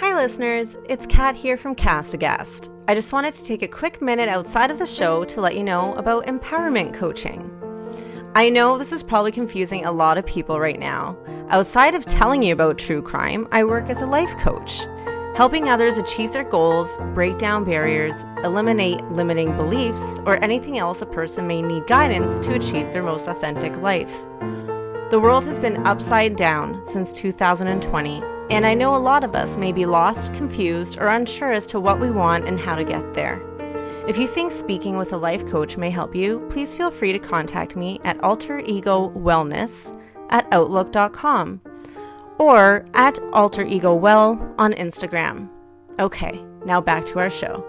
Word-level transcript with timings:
Hi, 0.00 0.12
listeners. 0.12 0.76
It's 0.88 1.06
Kat 1.06 1.36
here 1.36 1.56
from 1.56 1.76
Cast 1.76 2.14
Aghast. 2.14 2.68
I 2.88 2.96
just 2.96 3.12
wanted 3.12 3.32
to 3.32 3.44
take 3.44 3.62
a 3.62 3.68
quick 3.68 4.02
minute 4.02 4.28
outside 4.28 4.72
of 4.72 4.80
the 4.80 4.86
show 4.86 5.24
to 5.26 5.40
let 5.40 5.54
you 5.54 5.62
know 5.62 5.94
about 5.94 6.26
empowerment 6.26 6.92
coaching. 6.92 7.48
I 8.34 8.50
know 8.50 8.76
this 8.76 8.90
is 8.90 9.04
probably 9.04 9.30
confusing 9.30 9.84
a 9.84 9.92
lot 9.92 10.18
of 10.18 10.26
people 10.26 10.58
right 10.58 10.80
now. 10.80 11.16
Outside 11.48 11.94
of 11.94 12.06
telling 12.06 12.42
you 12.42 12.52
about 12.52 12.76
true 12.76 13.02
crime, 13.02 13.46
I 13.52 13.62
work 13.62 13.88
as 13.88 14.00
a 14.00 14.06
life 14.06 14.36
coach, 14.38 14.80
helping 15.36 15.68
others 15.68 15.96
achieve 15.96 16.32
their 16.32 16.42
goals, 16.42 16.98
break 17.14 17.38
down 17.38 17.64
barriers, 17.64 18.26
eliminate 18.42 19.00
limiting 19.04 19.56
beliefs, 19.56 20.18
or 20.26 20.42
anything 20.42 20.76
else 20.76 21.02
a 21.02 21.06
person 21.06 21.46
may 21.46 21.62
need 21.62 21.86
guidance 21.86 22.40
to 22.40 22.54
achieve 22.54 22.92
their 22.92 23.04
most 23.04 23.28
authentic 23.28 23.76
life. 23.76 24.26
The 25.10 25.20
world 25.22 25.44
has 25.44 25.60
been 25.60 25.86
upside 25.86 26.34
down 26.34 26.84
since 26.84 27.12
2020, 27.12 28.33
and 28.50 28.66
I 28.66 28.74
know 28.74 28.94
a 28.94 28.98
lot 28.98 29.24
of 29.24 29.34
us 29.34 29.56
may 29.56 29.72
be 29.72 29.86
lost, 29.86 30.34
confused, 30.34 30.98
or 30.98 31.08
unsure 31.08 31.52
as 31.52 31.66
to 31.66 31.80
what 31.80 32.00
we 32.00 32.10
want 32.10 32.46
and 32.46 32.58
how 32.58 32.74
to 32.74 32.84
get 32.84 33.14
there. 33.14 33.40
If 34.06 34.18
you 34.18 34.26
think 34.26 34.52
speaking 34.52 34.98
with 34.98 35.12
a 35.12 35.16
life 35.16 35.46
coach 35.46 35.78
may 35.78 35.90
help 35.90 36.14
you, 36.14 36.46
please 36.50 36.74
feel 36.74 36.90
free 36.90 37.12
to 37.12 37.18
contact 37.18 37.74
me 37.74 38.00
at 38.04 38.22
alter 38.22 38.58
ego 38.60 39.10
wellness 39.16 39.98
at 40.28 40.46
outlook.com 40.52 41.60
or 42.38 42.84
at 42.94 43.18
alter 43.32 43.64
ego 43.64 43.94
well 43.94 44.54
on 44.58 44.74
Instagram. 44.74 45.48
Okay, 45.98 46.44
now 46.66 46.80
back 46.80 47.06
to 47.06 47.18
our 47.18 47.30
show. 47.30 47.64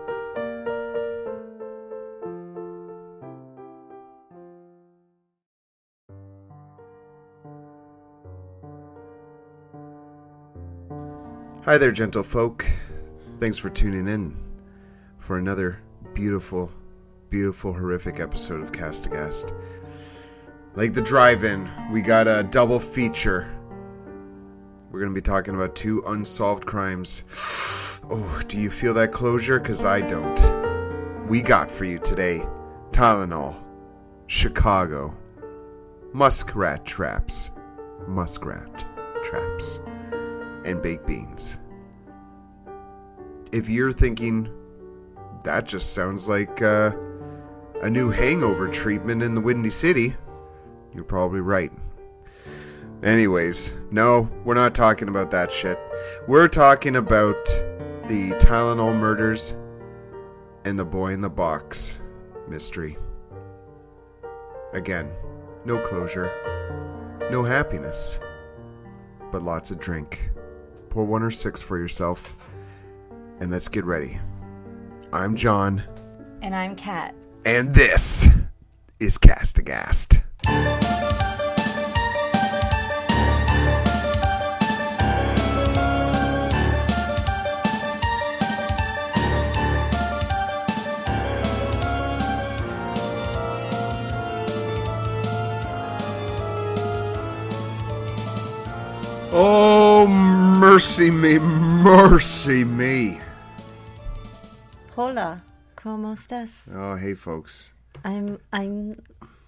Hi 11.66 11.80
there, 11.80 11.92
gentle 11.92 12.22
folk. 12.22 12.64
Thanks 13.40 13.58
for 13.58 13.72
tuning 13.72 14.08
in 14.08 14.38
for 15.18 15.40
another 15.40 15.80
beautiful, 16.14 16.72
beautiful, 17.32 17.74
horrific 17.74 18.20
episode 18.20 18.62
of 18.62 18.72
Cast 18.72 19.08
Aghast. 19.08 19.52
Like 20.76 20.94
the 20.94 21.02
drive 21.02 21.44
in, 21.44 21.68
we 21.92 22.04
got 22.04 22.28
a 22.28 22.44
double 22.44 22.80
feature. 22.80 23.52
We're 24.92 25.00
going 25.00 25.12
to 25.12 25.20
be 25.20 25.26
talking 25.26 25.56
about 25.56 25.76
two 25.76 26.04
unsolved 26.06 26.68
crimes. 26.68 27.24
Oh, 28.12 28.44
do 28.48 28.60
you 28.60 28.70
feel 28.70 28.94
that 28.94 29.12
closure? 29.12 29.60
Because 29.60 29.84
I 29.84 30.02
don't. 30.02 31.28
We 31.28 31.42
got 31.42 31.72
for 31.72 31.86
you 31.86 31.98
today 31.98 32.46
Tylenol, 32.92 33.56
Chicago, 34.28 35.18
muskrat 36.14 36.86
traps, 36.86 37.50
muskrat 38.08 38.86
traps, 39.24 39.80
and 40.66 40.82
baked 40.82 41.08
beans. 41.08 41.60
If 43.52 43.70
you're 43.70 43.94
thinking, 43.94 44.50
that 45.44 45.66
just 45.66 45.94
sounds 45.94 46.28
like 46.28 46.62
uh, 46.62 46.92
a 47.82 47.90
new 47.90 48.10
hangover 48.10 48.68
treatment 48.68 49.22
in 49.22 49.36
the 49.36 49.42
Windy 49.42 49.70
City, 49.70 50.16
you're 50.94 51.04
probably 51.04 51.42
right. 51.42 51.72
Anyways, 53.04 53.76
no, 53.92 54.30
we're 54.44 54.56
not 54.56 54.74
talking 54.74 55.08
about 55.08 55.32
that 55.32 55.52
shit. 55.52 55.80
We're 56.28 56.48
talking 56.48 56.96
about 56.96 57.46
the 58.08 58.32
Tylenol 58.40 58.98
murders 58.98 59.56
and 60.64 60.80
the 60.80 60.86
boy 60.86 61.14
in 61.14 61.22
the 61.22 61.30
box 61.30 62.02
mystery. 62.48 62.98
Again, 64.74 65.12
no 65.66 65.80
closure, 65.80 66.32
no 67.32 67.44
happiness, 67.44 68.20
but 69.32 69.44
lots 69.44 69.72
of 69.72 69.80
drink. 69.80 70.30
Pour 70.96 71.04
one 71.04 71.24
or 71.24 71.30
six 71.32 71.62
for 71.62 71.78
yourself, 71.78 72.38
and 73.42 73.52
let's 73.52 73.68
get 73.68 73.84
ready. 73.84 74.18
I'm 75.12 75.36
John, 75.36 75.84
And 76.42 76.56
I'm 76.56 76.74
Kat. 76.78 77.14
and 77.44 77.74
this 77.74 78.30
is 79.02 79.18
Cast 79.18 79.60
Aghast. 79.60 80.22
Oh, 99.38 99.75
mercy 100.76 101.10
me, 101.10 101.40
mercy 101.40 102.66
me. 102.66 103.18
Hola, 104.98 105.42
¿cómo 105.74 106.12
estás? 106.12 106.68
Oh, 106.76 106.98
hey, 106.98 107.14
folks. 107.16 107.72
I'm 108.04 108.40
I'm 108.52 109.02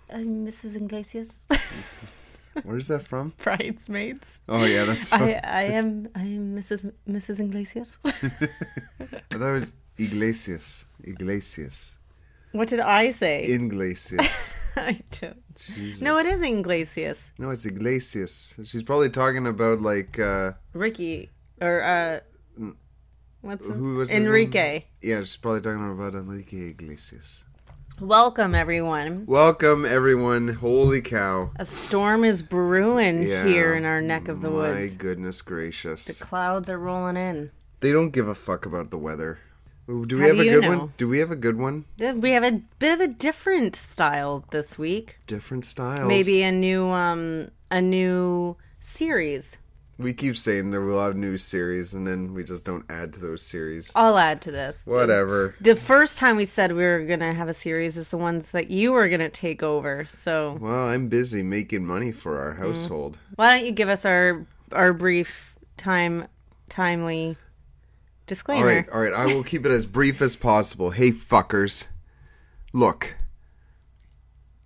I'm 0.09 0.45
Mrs. 0.45 0.77
Iglesias. 0.77 1.45
Where's 2.63 2.87
that 2.87 3.03
from? 3.03 3.33
Bridesmaids. 3.43 4.39
Oh, 4.47 4.63
yeah, 4.63 4.85
that's. 4.85 5.11
I 5.11 5.41
I 5.43 5.63
am 5.63 6.07
I 6.15 6.21
am 6.21 6.55
Mrs. 6.55 6.93
Mrs. 7.05 7.41
Iglesias. 7.41 7.97
I 8.05 8.13
thought 9.35 9.49
it 9.49 9.51
was 9.51 9.73
Iglesias. 9.97 10.85
Iglesias. 11.03 11.97
what 12.53 12.69
did 12.69 12.79
I 12.79 13.11
say? 13.11 13.43
Iglesias. 13.43 14.55
I 14.87 15.01
don't. 15.19 15.43
Jesus. 15.55 16.01
No, 16.01 16.17
it 16.19 16.25
is 16.27 16.41
Iglesias. 16.41 17.31
No, 17.39 17.49
it's 17.49 17.65
Iglesias. 17.65 18.55
She's 18.63 18.83
probably 18.83 19.09
talking 19.09 19.47
about 19.47 19.81
like 19.81 20.19
uh 20.19 20.53
Ricky 20.73 21.31
or 21.59 21.83
uh 21.83 22.19
what's 23.41 23.65
who 23.65 23.95
was? 23.95 24.11
Enrique. 24.11 24.83
Yeah, 25.01 25.19
she's 25.21 25.37
probably 25.37 25.61
talking 25.61 25.91
about 25.91 26.13
Enrique 26.13 26.69
Iglesias. 26.69 27.45
Welcome 27.99 28.53
everyone. 28.53 29.25
Welcome 29.25 29.83
everyone. 29.83 30.49
Holy 30.49 31.01
cow. 31.01 31.49
A 31.55 31.65
storm 31.65 32.23
is 32.23 32.43
brewing 32.43 33.23
Yeah. 33.23 33.45
here 33.45 33.73
in 33.73 33.85
our 33.85 34.01
neck 34.01 34.27
of 34.27 34.41
the 34.41 34.49
My 34.49 34.55
woods. 34.55 34.91
My 34.91 34.97
goodness 34.97 35.41
gracious. 35.41 36.05
The 36.05 36.23
clouds 36.25 36.69
are 36.69 36.77
rolling 36.77 37.17
in. 37.17 37.49
They 37.79 37.91
don't 37.91 38.11
give 38.11 38.27
a 38.27 38.35
fuck 38.35 38.67
about 38.67 38.91
the 38.91 38.97
weather. 38.99 39.39
Do 39.87 40.17
we 40.17 40.21
How 40.21 40.27
have 40.27 40.35
do 40.37 40.41
a 40.41 40.45
good 40.51 40.61
know? 40.63 40.77
one? 40.79 40.93
Do 40.97 41.07
we 41.07 41.19
have 41.19 41.31
a 41.31 41.35
good 41.37 41.57
one? 41.57 41.85
We 41.97 42.31
have 42.31 42.43
a 42.43 42.61
bit 42.79 42.93
of 42.93 42.99
a 42.99 43.07
different 43.07 43.75
style 43.75 44.43
this 44.51 44.77
week. 44.77 45.17
Different 45.27 45.63
styles. 45.65 46.07
Maybe 46.09 46.43
a 46.43 46.51
new 46.51 46.87
um 46.89 47.49
a 47.71 47.81
new 47.81 48.57
series. 48.81 49.57
we 49.99 50.13
keep 50.13 50.37
saying 50.37 50.69
there 50.71 50.81
we'll 50.85 51.01
have 51.01 51.15
new 51.15 51.37
series 51.37 51.93
and 51.93 52.05
then 52.05 52.33
we 52.33 52.43
just 52.43 52.63
don't 52.63 52.85
add 52.89 53.13
to 53.13 53.19
those 53.19 53.41
series. 53.41 53.91
I'll 53.95 54.17
add 54.17 54.41
to 54.41 54.51
this. 54.51 54.85
Whatever. 54.85 55.55
The 55.61 55.75
first 55.75 56.17
time 56.17 56.35
we 56.35 56.45
said 56.45 56.71
we 56.73 56.83
were 56.83 57.05
gonna 57.05 57.33
have 57.33 57.47
a 57.49 57.53
series 57.53 57.95
is 57.97 58.09
the 58.09 58.17
ones 58.17 58.51
that 58.51 58.69
you 58.69 58.91
were 58.91 59.07
gonna 59.09 59.29
take 59.29 59.63
over. 59.63 60.05
So 60.05 60.57
Well, 60.61 60.87
I'm 60.87 61.07
busy 61.07 61.41
making 61.43 61.85
money 61.85 62.11
for 62.11 62.33
Mm. 62.35 62.39
our 62.39 62.53
household. 62.55 63.17
why 63.37 63.55
don't 63.55 63.65
you 63.65 63.71
give 63.71 63.89
us 63.89 64.03
our 64.05 64.45
our 64.73 64.91
brief 64.93 65.55
time 65.77 66.27
timely 66.69 67.37
disclaimer? 68.27 68.61
All 68.61 68.73
right, 68.73 68.89
all 68.89 69.01
right. 69.01 69.13
I 69.13 69.25
will 69.33 69.43
keep 69.43 69.65
it 69.65 69.71
as 69.71 69.85
brief 69.85 70.21
as 70.21 70.35
possible. 70.35 70.91
Hey, 70.91 71.11
fuckers. 71.11 71.87
Look. 72.73 73.15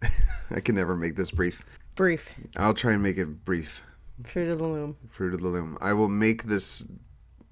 I 0.52 0.60
can 0.60 0.76
never 0.76 0.96
make 0.96 1.16
this 1.16 1.32
brief. 1.32 1.64
Brief. 1.96 2.34
I'll 2.58 2.74
try 2.74 2.94
and 2.94 3.02
make 3.02 3.18
it 3.18 3.46
brief. 3.46 3.84
Fruit 4.26 4.50
of 4.50 4.60
the 4.60 4.68
loom. 4.68 4.98
Fruit 5.10 5.34
of 5.34 5.42
the 5.42 5.48
loom. 5.48 5.78
I 5.82 5.94
will 5.94 6.10
make 6.10 6.44
this 6.44 6.88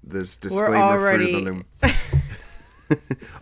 this 0.02 0.38
We're 0.42 0.48
disclaimer 0.48 0.98
fruit 0.98 1.22
of 1.22 1.32
the 1.32 1.40
loom. 1.40 1.64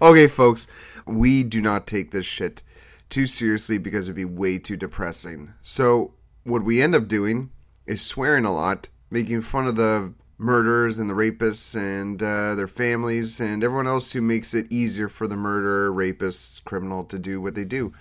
okay, 0.02 0.26
folks. 0.28 0.66
We 1.06 1.42
do 1.42 1.60
not 1.60 1.86
take 1.86 2.10
this 2.10 2.26
shit 2.26 2.62
too 3.08 3.26
seriously 3.26 3.78
because 3.78 4.06
it'd 4.06 4.16
be 4.16 4.24
way 4.24 4.58
too 4.58 4.76
depressing. 4.76 5.54
So 5.62 6.14
what 6.44 6.64
we 6.64 6.82
end 6.82 6.94
up 6.94 7.08
doing 7.08 7.50
is 7.86 8.02
swearing 8.02 8.44
a 8.44 8.54
lot, 8.54 8.88
making 9.10 9.42
fun 9.42 9.66
of 9.66 9.76
the 9.76 10.14
murderers 10.38 11.00
and 11.00 11.10
the 11.10 11.14
rapists 11.14 11.74
and 11.74 12.22
uh, 12.22 12.54
their 12.54 12.68
families 12.68 13.40
and 13.40 13.64
everyone 13.64 13.88
else 13.88 14.12
who 14.12 14.22
makes 14.22 14.54
it 14.54 14.70
easier 14.70 15.08
for 15.08 15.26
the 15.26 15.36
murderer, 15.36 15.92
rapist, 15.92 16.64
criminal 16.64 17.04
to 17.04 17.18
do 17.18 17.40
what 17.40 17.56
they 17.56 17.64
do. 17.64 17.92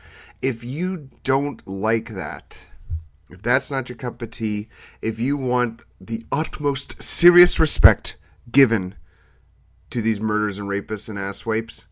If 0.42 0.64
you 0.64 1.10
don't 1.24 1.68
like 1.68 2.10
that, 2.10 2.68
if 3.30 3.42
that's 3.42 3.72
not 3.72 3.90
your 3.90 3.98
cup 3.98 4.22
of 4.22 4.32
tea, 4.32 4.70
if 5.02 5.20
you 5.20 5.36
want 5.36 5.82
the 6.00 6.24
utmost 6.32 7.02
serious 7.02 7.60
respect 7.60 8.18
given 8.52 8.94
to 9.90 10.02
these 10.02 10.22
murders 10.22 10.60
and 10.60 10.70
rapists 10.70 11.10
and 11.10 11.18
asswipes, 11.18 11.88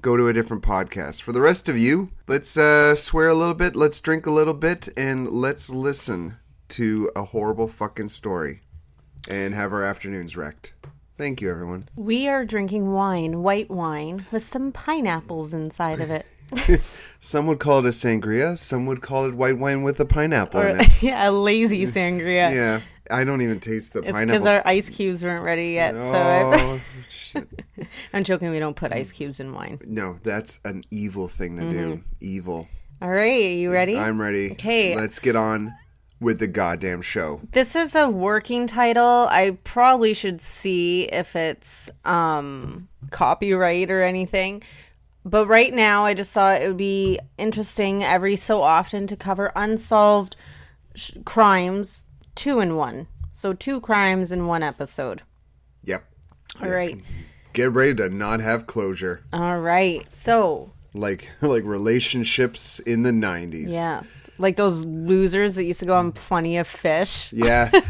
go 0.00 0.16
to 0.16 0.28
a 0.28 0.32
different 0.32 0.62
podcast. 0.62 1.20
For 1.20 1.32
the 1.32 1.42
rest 1.42 1.68
of 1.68 1.76
you, 1.76 2.10
let's 2.26 2.56
uh, 2.56 2.94
swear 2.94 3.28
a 3.28 3.34
little 3.34 3.54
bit, 3.54 3.76
let's 3.76 4.00
drink 4.00 4.26
a 4.26 4.30
little 4.30 4.54
bit, 4.54 4.88
and 4.96 5.28
let's 5.28 5.68
listen 5.68 6.38
to 6.70 7.10
a 7.14 7.24
horrible 7.24 7.68
fucking 7.68 8.08
story 8.08 8.62
and 9.28 9.54
have 9.54 9.72
our 9.72 9.84
afternoons 9.84 10.36
wrecked. 10.36 10.72
Thank 11.18 11.40
you, 11.40 11.50
everyone. 11.50 11.88
We 11.96 12.28
are 12.28 12.44
drinking 12.46 12.92
wine, 12.92 13.42
white 13.42 13.70
wine, 13.70 14.24
with 14.32 14.42
some 14.42 14.72
pineapples 14.72 15.52
inside 15.52 16.00
of 16.00 16.10
it. 16.10 16.26
Some 17.20 17.46
would 17.46 17.60
call 17.60 17.78
it 17.80 17.84
a 17.84 17.90
sangria. 17.90 18.58
Some 18.58 18.86
would 18.86 19.02
call 19.02 19.26
it 19.26 19.34
white 19.34 19.58
wine 19.58 19.82
with 19.82 20.00
a 20.00 20.04
pineapple 20.06 20.60
Or 20.60 20.68
in 20.68 20.80
it. 20.80 21.02
yeah, 21.02 21.28
a 21.28 21.30
lazy 21.30 21.84
sangria. 21.86 22.52
Yeah. 22.52 22.80
I 23.10 23.22
don't 23.24 23.42
even 23.42 23.60
taste 23.60 23.92
the 23.92 24.00
It's 24.00 24.10
pineapple. 24.10 24.26
because 24.32 24.46
our 24.46 24.62
ice 24.66 24.88
cubes 24.88 25.22
weren't 25.22 25.44
ready 25.44 25.72
yet. 25.72 25.94
So 25.94 26.00
oh, 26.54 26.80
shit. 27.08 27.46
I'm 28.14 28.24
joking. 28.24 28.50
We 28.50 28.58
don't 28.58 28.74
put 28.74 28.90
ice 28.92 29.12
cubes 29.12 29.38
in 29.38 29.52
wine. 29.52 29.80
No, 29.84 30.18
that's 30.22 30.58
an 30.64 30.82
evil 30.90 31.28
thing 31.28 31.56
to 31.58 31.62
Mm-hmm. 31.64 31.72
do. 31.72 32.04
Evil. 32.20 32.68
All 33.02 33.10
right, 33.10 33.44
are 33.44 33.54
you 33.54 33.70
ready? 33.70 33.96
I'm 33.98 34.20
ready. 34.20 34.52
Okay. 34.52 34.96
Let's 34.96 35.18
get 35.20 35.36
on 35.36 35.72
with 36.20 36.38
the 36.38 36.46
goddamn 36.46 37.02
show. 37.02 37.40
This 37.52 37.74
is 37.74 37.94
a 37.94 38.08
working 38.08 38.66
title. 38.66 39.26
I 39.30 39.58
probably 39.64 40.14
should 40.14 40.40
see 40.40 41.04
if 41.04 41.34
it's 41.34 41.90
um 42.04 42.88
copyright 43.10 43.90
or 43.90 44.02
anything. 44.02 44.62
But 45.24 45.46
right 45.46 45.72
now, 45.72 46.04
I 46.04 46.14
just 46.14 46.32
thought 46.32 46.62
it 46.62 46.68
would 46.68 46.76
be 46.76 47.18
interesting 47.36 48.02
every 48.02 48.36
so 48.36 48.62
often 48.62 49.06
to 49.06 49.16
cover 49.16 49.52
unsolved 49.54 50.34
sh- 50.94 51.12
crimes 51.24 52.06
two 52.34 52.60
in 52.60 52.76
one. 52.76 53.06
So 53.32 53.52
two 53.52 53.80
crimes 53.80 54.32
in 54.32 54.46
one 54.46 54.62
episode. 54.62 55.22
Yep. 55.84 56.04
All 56.62 56.68
right. 56.70 56.98
Get 57.52 57.72
ready 57.72 57.94
to 57.96 58.08
not 58.08 58.40
have 58.40 58.66
closure. 58.66 59.22
All 59.32 59.58
right. 59.58 60.10
So, 60.12 60.72
Like 60.94 61.30
like 61.40 61.64
relationships 61.64 62.78
in 62.80 63.02
the 63.02 63.10
90s. 63.12 63.66
yes. 63.68 64.28
Like 64.38 64.56
those 64.56 64.84
losers 64.86 65.54
that 65.54 65.64
used 65.64 65.80
to 65.80 65.86
go 65.86 65.94
on 65.96 66.12
Plenty 66.12 66.56
of 66.56 66.66
Fish. 66.66 67.32
Yeah. 67.32 67.70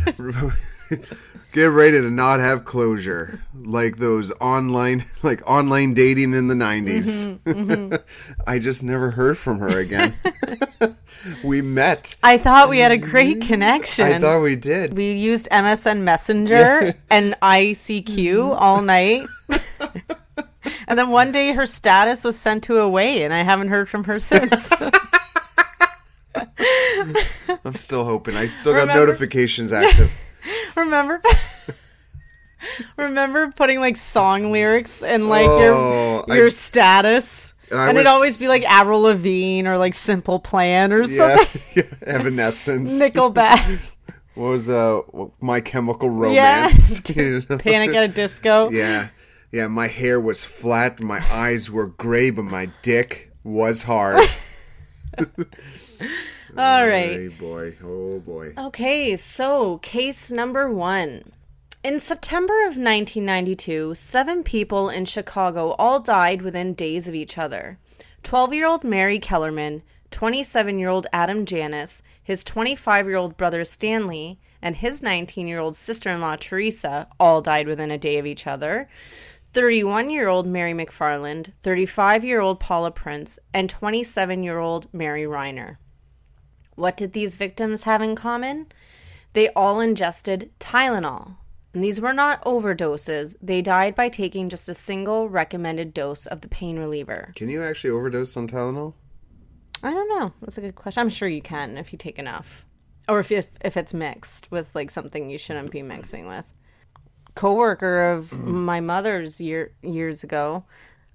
Get 1.52 1.66
ready 1.66 2.00
to 2.00 2.10
not 2.10 2.38
have 2.40 2.64
closure. 2.64 3.42
Like 3.54 3.96
those 3.96 4.30
online 4.40 5.04
like 5.22 5.40
online 5.48 5.94
dating 5.94 6.32
in 6.34 6.48
the 6.48 6.54
90s. 6.54 7.38
Mm-hmm, 7.40 7.94
I 8.46 8.58
just 8.58 8.82
never 8.82 9.10
heard 9.12 9.36
from 9.38 9.58
her 9.58 9.78
again. 9.78 10.14
we 11.44 11.60
met. 11.60 12.16
I 12.22 12.38
thought 12.38 12.68
we 12.68 12.78
had 12.78 12.92
a 12.92 12.96
great 12.96 13.40
connection. 13.40 14.06
I 14.06 14.18
thought 14.18 14.40
we 14.42 14.56
did. 14.56 14.94
we 14.96 15.12
used 15.12 15.48
MSN 15.50 16.02
Messenger 16.02 16.94
and 17.10 17.34
ICQ 17.42 18.56
all 18.60 18.82
night. 18.82 19.26
And 20.88 20.98
then 20.98 21.10
one 21.10 21.32
day 21.32 21.52
her 21.52 21.66
status 21.66 22.24
was 22.24 22.38
sent 22.38 22.64
to 22.64 22.78
away, 22.78 23.22
and 23.22 23.32
I 23.34 23.42
haven't 23.42 23.68
heard 23.68 23.88
from 23.88 24.04
her 24.04 24.18
since. 24.18 24.70
I'm 27.64 27.74
still 27.74 28.04
hoping. 28.04 28.36
I 28.36 28.48
still 28.48 28.72
got 28.72 28.80
Remember- 28.82 29.06
notifications 29.06 29.72
active. 29.72 30.12
remember? 30.76 31.20
remember 32.96 33.52
putting 33.52 33.80
like 33.80 33.96
song 33.96 34.52
lyrics 34.52 35.02
and 35.02 35.28
like 35.28 35.48
Oh, 35.48 36.24
your 36.28 36.36
your 36.36 36.46
I- 36.46 36.50
status. 36.50 37.52
And 37.70 37.78
I 37.78 37.88
And 37.88 37.98
it'd 37.98 38.08
always 38.08 38.36
be 38.38 38.48
like 38.48 38.64
Avril 38.64 39.02
Lavigne 39.02 39.68
or 39.68 39.78
like 39.78 39.94
Simple 39.94 40.40
Plan 40.40 40.92
or 40.92 41.02
Yeah. 41.04 41.36
something. 41.36 41.84
Evanescence. 42.02 43.00
Nickelback. 43.00 43.80
What 44.34 44.50
was 44.50 44.68
uh 44.68 45.00
My 45.40 45.60
Chemical 45.60 46.10
Romance? 46.10 47.00
Yes. 47.08 47.16
You? 47.16 47.42
Panic 47.42 47.94
at 47.94 48.04
a 48.04 48.08
Disco. 48.08 48.70
Yeah. 48.70 49.08
Yeah, 49.52 49.66
my 49.66 49.88
hair 49.88 50.20
was 50.20 50.44
flat, 50.44 51.02
my 51.02 51.20
eyes 51.28 51.70
were 51.70 51.88
gray, 51.88 52.30
but 52.30 52.44
my 52.44 52.70
dick 52.82 53.32
was 53.42 53.82
hard. 53.82 54.28
All 56.56 56.86
right. 56.86 57.16
Hey 57.16 57.28
boy, 57.28 57.76
oh 57.84 58.20
boy. 58.20 58.52
Okay, 58.56 59.16
so 59.16 59.78
case 59.78 60.30
number 60.30 60.70
one. 60.70 61.32
In 61.82 61.98
September 61.98 62.60
of 62.62 62.76
1992, 62.76 63.94
seven 63.94 64.42
people 64.44 64.88
in 64.88 65.04
Chicago 65.04 65.70
all 65.78 65.98
died 65.98 66.42
within 66.42 66.74
days 66.74 67.08
of 67.08 67.14
each 67.14 67.38
other. 67.38 67.78
12 68.22 68.52
year 68.54 68.66
old 68.66 68.84
Mary 68.84 69.18
Kellerman, 69.18 69.82
27 70.10 70.78
year 70.78 70.88
old 70.88 71.06
Adam 71.12 71.44
Janus, 71.44 72.02
his 72.22 72.44
25 72.44 73.06
year 73.06 73.16
old 73.16 73.36
brother 73.36 73.64
Stanley, 73.64 74.38
and 74.62 74.76
his 74.76 75.02
19 75.02 75.48
year 75.48 75.58
old 75.58 75.74
sister 75.74 76.10
in 76.10 76.20
law 76.20 76.36
Teresa 76.36 77.08
all 77.18 77.40
died 77.40 77.66
within 77.66 77.90
a 77.90 77.98
day 77.98 78.18
of 78.18 78.26
each 78.26 78.46
other. 78.46 78.88
31 79.52 80.10
year 80.10 80.28
old 80.28 80.46
Mary 80.46 80.72
McFarland, 80.72 81.52
35 81.62 82.24
year 82.24 82.40
old 82.40 82.60
Paula 82.60 82.90
Prince, 82.90 83.38
and 83.52 83.68
27 83.68 84.42
year 84.42 84.58
old 84.58 84.92
Mary 84.92 85.24
Reiner. 85.24 85.76
What 86.76 86.96
did 86.96 87.12
these 87.12 87.34
victims 87.34 87.82
have 87.82 88.00
in 88.00 88.14
common? 88.14 88.66
They 89.32 89.48
all 89.50 89.80
ingested 89.80 90.50
Tylenol. 90.60 91.36
And 91.74 91.84
these 91.84 92.00
were 92.00 92.12
not 92.12 92.42
overdoses. 92.44 93.36
They 93.40 93.62
died 93.62 93.94
by 93.94 94.08
taking 94.08 94.48
just 94.48 94.68
a 94.68 94.74
single 94.74 95.28
recommended 95.28 95.94
dose 95.94 96.26
of 96.26 96.40
the 96.40 96.48
pain 96.48 96.78
reliever. 96.78 97.32
Can 97.36 97.48
you 97.48 97.62
actually 97.62 97.90
overdose 97.90 98.36
on 98.36 98.48
Tylenol? 98.48 98.94
I 99.82 99.92
don't 99.92 100.08
know. 100.08 100.32
That's 100.40 100.58
a 100.58 100.62
good 100.62 100.74
question. 100.74 101.00
I'm 101.00 101.08
sure 101.08 101.28
you 101.28 101.42
can 101.42 101.76
if 101.76 101.92
you 101.92 101.98
take 101.98 102.18
enough. 102.18 102.64
Or 103.08 103.20
if 103.20 103.32
if, 103.32 103.48
if 103.62 103.76
it's 103.76 103.94
mixed 103.94 104.50
with 104.50 104.74
like 104.74 104.90
something 104.90 105.30
you 105.30 105.38
shouldn't 105.38 105.70
be 105.70 105.82
mixing 105.82 106.26
with. 106.26 106.44
Coworker 107.40 108.12
of 108.12 108.44
my 108.44 108.80
mother's 108.80 109.40
year 109.40 109.72
years 109.80 110.22
ago 110.22 110.62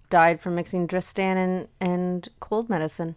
died 0.09 0.41
from 0.41 0.55
mixing 0.55 0.87
Dristan 0.87 1.37
and, 1.37 1.67
and 1.79 2.27
cold 2.39 2.67
medicine. 2.67 3.15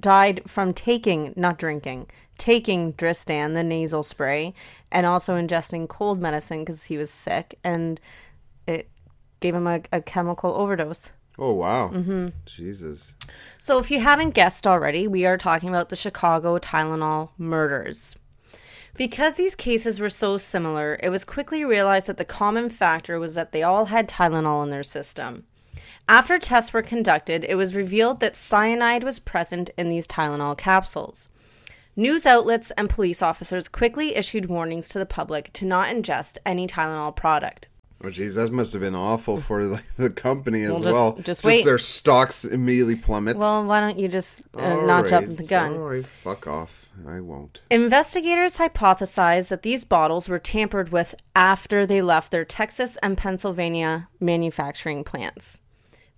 Died 0.00 0.40
from 0.46 0.72
taking, 0.72 1.34
not 1.36 1.58
drinking, 1.58 2.08
taking 2.38 2.92
Dristan, 2.92 3.52
the 3.52 3.62
nasal 3.62 4.02
spray, 4.02 4.54
and 4.90 5.04
also 5.04 5.36
ingesting 5.36 5.86
cold 5.86 6.18
medicine 6.18 6.60
because 6.60 6.84
he 6.84 6.96
was 6.96 7.10
sick, 7.10 7.58
and 7.62 8.00
it 8.66 8.88
gave 9.40 9.54
him 9.54 9.66
a, 9.66 9.82
a 9.92 10.00
chemical 10.00 10.54
overdose. 10.54 11.10
Oh 11.38 11.52
wow. 11.52 11.90
Mm-hmm. 11.92 12.28
Jesus. 12.46 13.12
So, 13.58 13.78
if 13.78 13.90
you 13.90 14.00
haven't 14.00 14.30
guessed 14.30 14.66
already, 14.66 15.06
we 15.06 15.26
are 15.26 15.36
talking 15.36 15.68
about 15.68 15.90
the 15.90 15.96
Chicago 15.96 16.58
Tylenol 16.58 17.32
murders. 17.36 18.16
Because 18.98 19.36
these 19.36 19.54
cases 19.54 20.00
were 20.00 20.10
so 20.10 20.38
similar, 20.38 20.98
it 21.00 21.10
was 21.10 21.24
quickly 21.24 21.64
realized 21.64 22.08
that 22.08 22.16
the 22.16 22.24
common 22.24 22.68
factor 22.68 23.20
was 23.20 23.36
that 23.36 23.52
they 23.52 23.62
all 23.62 23.84
had 23.86 24.08
Tylenol 24.08 24.64
in 24.64 24.70
their 24.70 24.82
system. 24.82 25.46
After 26.08 26.36
tests 26.36 26.72
were 26.72 26.82
conducted, 26.82 27.44
it 27.44 27.54
was 27.54 27.76
revealed 27.76 28.18
that 28.18 28.34
cyanide 28.34 29.04
was 29.04 29.20
present 29.20 29.70
in 29.78 29.88
these 29.88 30.08
Tylenol 30.08 30.58
capsules. 30.58 31.28
News 31.94 32.26
outlets 32.26 32.72
and 32.72 32.90
police 32.90 33.22
officers 33.22 33.68
quickly 33.68 34.16
issued 34.16 34.46
warnings 34.46 34.88
to 34.88 34.98
the 34.98 35.06
public 35.06 35.52
to 35.52 35.64
not 35.64 35.94
ingest 35.94 36.38
any 36.44 36.66
Tylenol 36.66 37.14
product. 37.14 37.68
Oh 38.04 38.08
jeez, 38.08 38.36
that 38.36 38.52
must 38.52 38.72
have 38.74 38.82
been 38.82 38.94
awful 38.94 39.40
for 39.48 39.66
the, 39.66 39.82
the 39.96 40.08
company 40.10 40.62
as 40.62 40.70
Well, 40.82 40.82
well. 40.82 41.12
just- 41.14 41.26
just 41.26 41.44
wait. 41.44 41.64
their 41.64 41.78
stocks 41.78 42.44
immediately 42.44 42.94
plummet. 42.94 43.36
Well, 43.36 43.64
why 43.64 43.80
don't 43.80 43.98
you 43.98 44.06
just 44.08 44.40
uh, 44.56 44.60
All 44.60 44.86
not 44.86 45.08
jump 45.08 45.28
right, 45.28 45.36
the 45.36 45.42
gun? 45.44 45.72
All 45.72 45.78
right, 45.90 46.06
fuck 46.06 46.46
off. 46.46 46.88
I 47.06 47.20
won't. 47.20 47.62
Investigators 47.70 48.56
hypothesized 48.58 49.48
that 49.48 49.62
these 49.62 49.84
bottles 49.84 50.28
were 50.28 50.38
tampered 50.38 50.90
with 50.90 51.14
after 51.34 51.84
they 51.86 52.00
left 52.00 52.30
their 52.30 52.44
Texas 52.44 52.96
and 53.02 53.18
Pennsylvania 53.18 54.08
manufacturing 54.20 55.02
plants. 55.04 55.60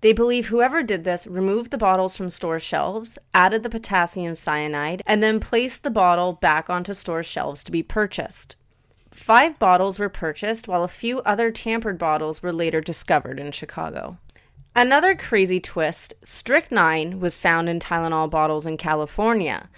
They 0.02 0.12
believe 0.14 0.46
whoever 0.46 0.82
did 0.82 1.04
this 1.04 1.26
removed 1.26 1.70
the 1.70 1.76
bottles 1.78 2.16
from 2.16 2.30
store 2.30 2.58
shelves, 2.58 3.18
added 3.34 3.62
the 3.62 3.68
potassium 3.68 4.34
cyanide, 4.34 5.02
and 5.06 5.22
then 5.22 5.40
placed 5.40 5.82
the 5.82 5.90
bottle 5.90 6.32
back 6.32 6.70
onto 6.70 6.94
store 6.94 7.22
shelves 7.22 7.62
to 7.64 7.70
be 7.72 7.82
purchased. 7.82 8.56
Five 9.10 9.58
bottles 9.58 9.98
were 9.98 10.08
purchased, 10.08 10.68
while 10.68 10.84
a 10.84 10.88
few 10.88 11.20
other 11.20 11.50
tampered 11.50 11.98
bottles 11.98 12.42
were 12.42 12.52
later 12.52 12.80
discovered 12.80 13.38
in 13.38 13.52
Chicago. 13.52 14.18
Another 14.74 15.16
crazy 15.16 15.58
twist 15.58 16.14
strychnine 16.22 17.18
was 17.18 17.36
found 17.36 17.68
in 17.68 17.80
Tylenol 17.80 18.30
bottles 18.30 18.66
in 18.66 18.76
California. 18.76 19.68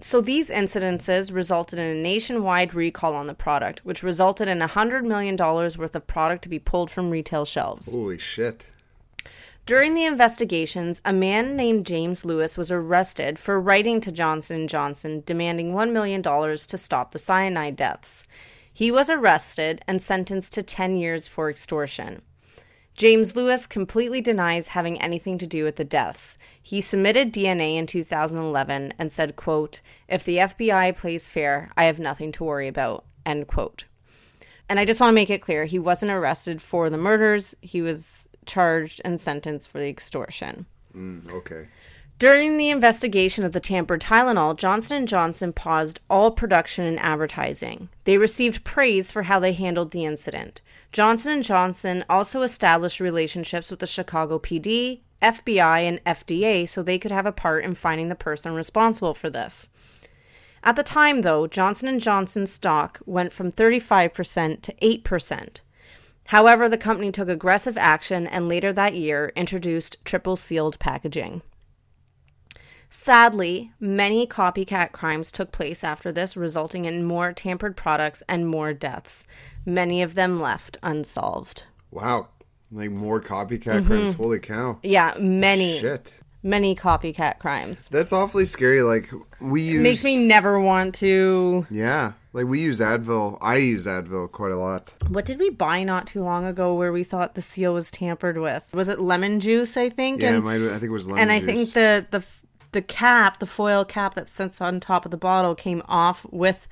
So 0.00 0.20
these 0.20 0.50
incidences 0.50 1.32
resulted 1.32 1.78
in 1.78 1.86
a 1.86 2.02
nationwide 2.02 2.74
recall 2.74 3.14
on 3.14 3.28
the 3.28 3.34
product, 3.34 3.84
which 3.84 4.02
resulted 4.02 4.48
in 4.48 4.58
$100 4.58 5.04
million 5.04 5.36
worth 5.36 5.94
of 5.94 6.06
product 6.08 6.42
to 6.42 6.48
be 6.48 6.58
pulled 6.58 6.90
from 6.90 7.10
retail 7.10 7.44
shelves. 7.44 7.94
Holy 7.94 8.18
shit. 8.18 8.66
During 9.64 9.94
the 9.94 10.04
investigations, 10.04 11.00
a 11.04 11.12
man 11.12 11.54
named 11.54 11.86
James 11.86 12.24
Lewis 12.24 12.58
was 12.58 12.72
arrested 12.72 13.38
for 13.38 13.60
writing 13.60 14.00
to 14.00 14.10
Johnson 14.10 14.66
& 14.66 14.68
Johnson 14.68 15.22
demanding 15.24 15.72
$1 15.72 15.92
million 15.92 16.20
to 16.20 16.78
stop 16.78 17.12
the 17.12 17.20
cyanide 17.20 17.76
deaths. 17.76 18.24
He 18.72 18.90
was 18.90 19.10
arrested 19.10 19.82
and 19.86 20.00
sentenced 20.00 20.52
to 20.54 20.62
10 20.62 20.96
years 20.96 21.28
for 21.28 21.50
extortion. 21.50 22.22
James 22.94 23.34
Lewis 23.34 23.66
completely 23.66 24.20
denies 24.20 24.68
having 24.68 25.00
anything 25.00 25.38
to 25.38 25.46
do 25.46 25.64
with 25.64 25.76
the 25.76 25.84
deaths. 25.84 26.36
He 26.62 26.80
submitted 26.80 27.32
DNA 27.32 27.76
in 27.76 27.86
2011 27.86 28.94
and 28.98 29.10
said, 29.10 29.34
quote, 29.36 29.80
"If 30.08 30.24
the 30.24 30.38
FBI 30.38 30.92
plays 30.92 31.30
fair, 31.30 31.70
I 31.76 31.84
have 31.84 31.98
nothing 31.98 32.32
to 32.32 32.44
worry 32.44 32.68
about." 32.68 33.04
End 33.24 33.46
quote. 33.46 33.84
And 34.68 34.78
I 34.78 34.84
just 34.84 35.00
want 35.00 35.10
to 35.10 35.14
make 35.14 35.30
it 35.30 35.42
clear, 35.42 35.64
he 35.64 35.78
wasn't 35.78 36.12
arrested 36.12 36.60
for 36.60 36.90
the 36.90 36.98
murders. 36.98 37.54
He 37.60 37.82
was 37.82 38.28
charged 38.46 39.00
and 39.04 39.20
sentenced 39.20 39.70
for 39.70 39.78
the 39.78 39.88
extortion. 39.88 40.66
Mm, 40.94 41.30
okay. 41.30 41.68
During 42.22 42.56
the 42.56 42.70
investigation 42.70 43.42
of 43.42 43.50
the 43.50 43.58
tampered 43.58 44.02
Tylenol, 44.02 44.56
Johnson 44.56 45.04
& 45.06 45.08
Johnson 45.08 45.52
paused 45.52 45.98
all 46.08 46.30
production 46.30 46.84
and 46.84 47.00
advertising. 47.00 47.88
They 48.04 48.16
received 48.16 48.62
praise 48.62 49.10
for 49.10 49.24
how 49.24 49.40
they 49.40 49.52
handled 49.52 49.90
the 49.90 50.04
incident. 50.04 50.62
Johnson 50.92 51.42
& 51.42 51.42
Johnson 51.42 52.04
also 52.08 52.42
established 52.42 53.00
relationships 53.00 53.72
with 53.72 53.80
the 53.80 53.88
Chicago 53.88 54.38
PD, 54.38 55.00
FBI, 55.20 55.80
and 55.80 56.04
FDA 56.04 56.68
so 56.68 56.80
they 56.80 56.96
could 56.96 57.10
have 57.10 57.26
a 57.26 57.32
part 57.32 57.64
in 57.64 57.74
finding 57.74 58.08
the 58.08 58.14
person 58.14 58.54
responsible 58.54 59.14
for 59.14 59.28
this. 59.28 59.68
At 60.62 60.76
the 60.76 60.84
time 60.84 61.22
though, 61.22 61.48
Johnson 61.48 61.98
& 61.98 61.98
Johnson's 61.98 62.52
stock 62.52 63.00
went 63.04 63.32
from 63.32 63.50
35% 63.50 64.62
to 64.62 64.72
8%. 64.74 65.60
However, 66.26 66.68
the 66.68 66.78
company 66.78 67.10
took 67.10 67.28
aggressive 67.28 67.76
action 67.76 68.28
and 68.28 68.48
later 68.48 68.72
that 68.72 68.94
year 68.94 69.32
introduced 69.34 69.96
triple 70.04 70.36
sealed 70.36 70.78
packaging. 70.78 71.42
Sadly, 72.94 73.72
many 73.80 74.26
copycat 74.26 74.92
crimes 74.92 75.32
took 75.32 75.50
place 75.50 75.82
after 75.82 76.12
this, 76.12 76.36
resulting 76.36 76.84
in 76.84 77.04
more 77.04 77.32
tampered 77.32 77.74
products 77.74 78.22
and 78.28 78.46
more 78.46 78.74
deaths, 78.74 79.24
many 79.64 80.02
of 80.02 80.14
them 80.14 80.38
left 80.38 80.76
unsolved. 80.82 81.64
Wow. 81.90 82.28
Like 82.70 82.90
more 82.90 83.18
copycat 83.22 83.60
mm-hmm. 83.62 83.86
crimes. 83.86 84.12
Holy 84.12 84.38
cow. 84.38 84.78
Yeah, 84.82 85.14
many, 85.18 85.78
Shit. 85.78 86.20
many 86.42 86.76
copycat 86.76 87.38
crimes. 87.38 87.88
That's 87.88 88.12
awfully 88.12 88.44
scary. 88.44 88.82
Like 88.82 89.10
we 89.40 89.62
use 89.62 89.80
it 89.80 89.82
Makes 89.82 90.04
me 90.04 90.18
never 90.26 90.60
want 90.60 90.94
to. 90.96 91.66
Yeah. 91.70 92.12
Like 92.34 92.44
we 92.44 92.60
use 92.60 92.78
Advil. 92.78 93.38
I 93.40 93.56
use 93.56 93.86
Advil 93.86 94.30
quite 94.30 94.52
a 94.52 94.58
lot. 94.58 94.92
What 95.08 95.24
did 95.24 95.38
we 95.38 95.48
buy 95.48 95.82
not 95.82 96.06
too 96.06 96.22
long 96.22 96.44
ago 96.44 96.74
where 96.74 96.92
we 96.92 97.04
thought 97.04 97.36
the 97.36 97.42
seal 97.42 97.72
was 97.72 97.90
tampered 97.90 98.36
with? 98.36 98.68
Was 98.74 98.88
it 98.88 99.00
lemon 99.00 99.40
juice? 99.40 99.78
I 99.78 99.88
think. 99.88 100.20
Yeah, 100.20 100.28
and, 100.28 100.36
it 100.36 100.40
might, 100.42 100.60
I 100.60 100.72
think 100.72 100.84
it 100.84 100.90
was 100.90 101.08
lemon 101.08 101.26
juice. 101.26 101.40
and 101.40 101.50
I 101.50 101.54
think 101.54 101.72
the 101.72 102.06
the 102.10 102.24
the 102.72 102.82
cap, 102.82 103.38
the 103.38 103.46
foil 103.46 103.84
cap 103.84 104.14
that 104.14 104.30
sits 104.30 104.60
on 104.60 104.80
top 104.80 105.04
of 105.04 105.10
the 105.10 105.16
bottle, 105.16 105.54
came 105.54 105.82
off 105.88 106.26
with 106.30 106.66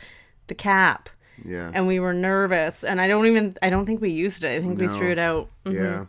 the 0.48 0.54
cap, 0.54 1.08
Yeah. 1.44 1.70
and 1.74 1.86
we 1.86 2.00
were 2.00 2.12
nervous. 2.12 2.82
And 2.84 3.00
I 3.00 3.08
don't 3.08 3.26
even. 3.26 3.56
I 3.62 3.70
don't 3.70 3.86
think 3.86 4.00
we 4.00 4.10
used 4.10 4.44
it. 4.44 4.56
I 4.56 4.60
think 4.60 4.78
we 4.80 4.88
threw 4.88 5.10
it 5.12 5.18
out. 5.18 5.48
Yeah. 5.64 6.06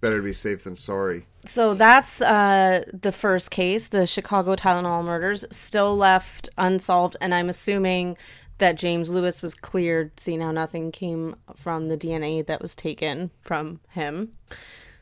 Better 0.00 0.16
to 0.18 0.22
be 0.22 0.32
safe 0.32 0.64
than 0.64 0.76
sorry. 0.76 1.26
So 1.46 1.74
that's 1.74 2.20
uh, 2.20 2.84
the 2.92 3.12
first 3.12 3.50
case, 3.50 3.88
the 3.88 4.06
Chicago 4.06 4.54
Tylenol 4.56 5.04
murders, 5.04 5.44
still 5.50 5.96
left 5.96 6.48
unsolved, 6.58 7.16
and 7.20 7.34
I'm 7.34 7.48
assuming 7.48 8.16
that 8.58 8.76
James 8.76 9.08
Lewis 9.10 9.40
was 9.42 9.54
cleared, 9.54 10.18
seeing 10.20 10.40
how 10.42 10.52
nothing 10.52 10.90
came 10.92 11.36
from 11.54 11.88
the 11.88 11.96
DNA 11.96 12.44
that 12.46 12.60
was 12.60 12.74
taken 12.76 13.30
from 13.42 13.80
him. 13.90 14.32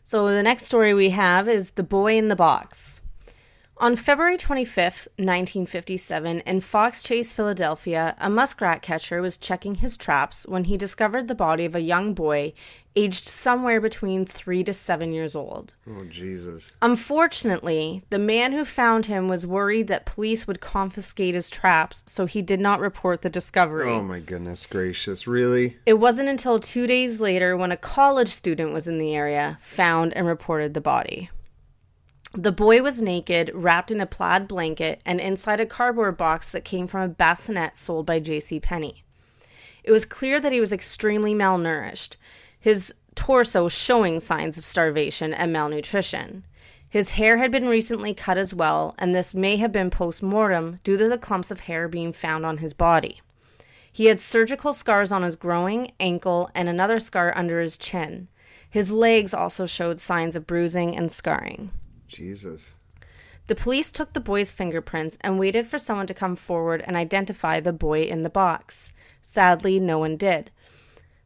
So 0.04 0.28
the 0.28 0.42
next 0.44 0.66
story 0.66 0.94
we 0.94 1.10
have 1.10 1.48
is 1.48 1.72
The 1.72 1.82
Boy 1.82 2.16
in 2.16 2.28
the 2.28 2.36
Box. 2.36 3.00
On 3.80 3.94
February 3.94 4.36
25, 4.36 5.06
1957, 5.18 6.40
in 6.40 6.60
Fox 6.60 7.00
Chase, 7.00 7.32
Philadelphia, 7.32 8.16
a 8.18 8.28
muskrat 8.28 8.82
catcher 8.82 9.22
was 9.22 9.36
checking 9.36 9.76
his 9.76 9.96
traps 9.96 10.44
when 10.48 10.64
he 10.64 10.76
discovered 10.76 11.28
the 11.28 11.34
body 11.36 11.64
of 11.64 11.76
a 11.76 11.80
young 11.80 12.12
boy 12.12 12.54
aged 12.96 13.28
somewhere 13.28 13.80
between 13.80 14.26
three 14.26 14.64
to 14.64 14.74
seven 14.74 15.12
years 15.12 15.36
old. 15.36 15.74
Oh 15.88 16.04
Jesus. 16.06 16.72
Unfortunately, 16.82 18.02
the 18.10 18.18
man 18.18 18.50
who 18.50 18.64
found 18.64 19.06
him 19.06 19.28
was 19.28 19.46
worried 19.46 19.86
that 19.86 20.04
police 20.04 20.48
would 20.48 20.60
confiscate 20.60 21.36
his 21.36 21.48
traps, 21.48 22.02
so 22.04 22.26
he 22.26 22.42
did 22.42 22.58
not 22.58 22.80
report 22.80 23.22
the 23.22 23.30
discovery. 23.30 23.92
Oh 23.92 24.02
my 24.02 24.18
goodness 24.18 24.66
gracious. 24.66 25.28
Really? 25.28 25.76
It 25.86 26.00
wasn't 26.00 26.28
until 26.28 26.58
two 26.58 26.88
days 26.88 27.20
later, 27.20 27.56
when 27.56 27.70
a 27.70 27.76
college 27.76 28.30
student 28.30 28.72
was 28.72 28.88
in 28.88 28.98
the 28.98 29.14
area, 29.14 29.58
found 29.60 30.12
and 30.14 30.26
reported 30.26 30.74
the 30.74 30.80
body. 30.80 31.30
The 32.34 32.52
boy 32.52 32.82
was 32.82 33.00
naked, 33.00 33.50
wrapped 33.54 33.90
in 33.90 34.00
a 34.00 34.06
plaid 34.06 34.46
blanket, 34.46 35.00
and 35.06 35.20
inside 35.20 35.60
a 35.60 35.66
cardboard 35.66 36.18
box 36.18 36.50
that 36.50 36.64
came 36.64 36.86
from 36.86 37.00
a 37.00 37.08
bassinet 37.08 37.76
sold 37.76 38.04
by 38.04 38.20
J.C. 38.20 38.60
Penney. 38.60 39.02
It 39.82 39.92
was 39.92 40.04
clear 40.04 40.38
that 40.38 40.52
he 40.52 40.60
was 40.60 40.72
extremely 40.72 41.34
malnourished, 41.34 42.16
his 42.60 42.92
torso 43.14 43.68
showing 43.68 44.20
signs 44.20 44.58
of 44.58 44.64
starvation 44.64 45.32
and 45.32 45.52
malnutrition. 45.52 46.44
His 46.90 47.12
hair 47.12 47.38
had 47.38 47.50
been 47.50 47.66
recently 47.66 48.12
cut 48.12 48.36
as 48.36 48.52
well, 48.52 48.94
and 48.98 49.14
this 49.14 49.34
may 49.34 49.56
have 49.56 49.72
been 49.72 49.90
post 49.90 50.22
mortem 50.22 50.80
due 50.84 50.98
to 50.98 51.08
the 51.08 51.18
clumps 51.18 51.50
of 51.50 51.60
hair 51.60 51.88
being 51.88 52.12
found 52.12 52.44
on 52.44 52.58
his 52.58 52.74
body. 52.74 53.22
He 53.90 54.06
had 54.06 54.20
surgical 54.20 54.74
scars 54.74 55.10
on 55.10 55.22
his 55.22 55.34
growing, 55.36 55.92
ankle, 55.98 56.50
and 56.54 56.68
another 56.68 57.00
scar 57.00 57.36
under 57.36 57.60
his 57.60 57.78
chin. 57.78 58.28
His 58.68 58.90
legs 58.90 59.32
also 59.32 59.64
showed 59.64 59.98
signs 59.98 60.36
of 60.36 60.46
bruising 60.46 60.96
and 60.96 61.10
scarring. 61.10 61.70
Jesus. 62.08 62.76
The 63.46 63.54
police 63.54 63.90
took 63.90 64.12
the 64.12 64.20
boy's 64.20 64.52
fingerprints 64.52 65.16
and 65.22 65.38
waited 65.38 65.66
for 65.68 65.78
someone 65.78 66.06
to 66.08 66.14
come 66.14 66.36
forward 66.36 66.82
and 66.86 66.96
identify 66.96 67.60
the 67.60 67.72
boy 67.72 68.02
in 68.02 68.22
the 68.22 68.30
box. 68.30 68.92
Sadly, 69.22 69.80
no 69.80 69.98
one 69.98 70.16
did. 70.16 70.50